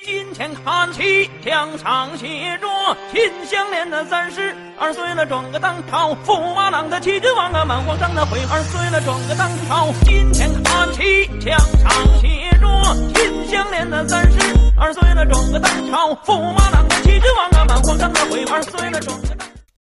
[0.03, 2.67] 金钱看齐，墙上写着“
[3.11, 9.91] 秦香莲的三十二岁了，转个当朝；驸马郎的齐君王啊，满皇上的悔二岁了，转个当朝。
[10.05, 12.67] 金钱看齐，墙上写着“
[13.13, 14.39] 秦香莲的三十
[14.77, 16.87] 二岁了，转个当朝；驸马郎
[17.22, 19.28] 今往俺们喝个那啡玩儿醉了壮着